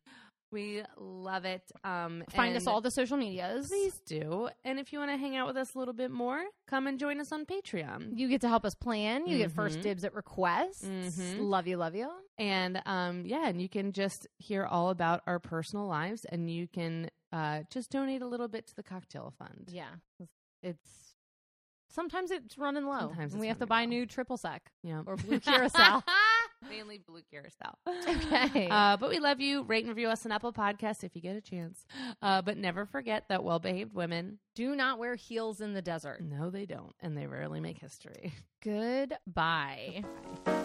[0.50, 1.62] We love it.
[1.84, 3.68] Um, Find us all the social medias.
[3.68, 4.48] Please do.
[4.64, 6.98] And if you want to hang out with us a little bit more, come and
[6.98, 8.18] join us on Patreon.
[8.18, 9.28] You get to help us plan.
[9.28, 9.84] You get first Mhm.
[9.84, 10.86] dibs at requests.
[10.86, 11.40] Mhm.
[11.42, 12.10] Love you, love you.
[12.38, 16.68] And um, yeah, and you can just hear all about our personal lives and you
[16.70, 19.70] can uh, just donate a little bit to the cocktail fund.
[19.72, 19.90] Yeah,
[20.64, 21.14] it's
[21.90, 23.00] sometimes it's running low.
[23.00, 23.90] Sometimes and we have to buy low.
[23.90, 25.04] new triple sec Yeah.
[25.06, 26.04] or blue curacao.
[26.70, 27.76] Mainly blue curacao.
[27.88, 28.68] Okay.
[28.78, 29.64] Uh, but we love you.
[29.64, 31.86] Rate and review us on Apple Podcasts if you get a chance.
[32.22, 36.22] Uh, but never forget that well behaved women, Do not wear heels in the desert.
[36.22, 36.94] no, they don't.
[37.00, 38.34] And they rarely make history.
[38.64, 40.04] Goodbye.
[40.46, 40.64] Bye.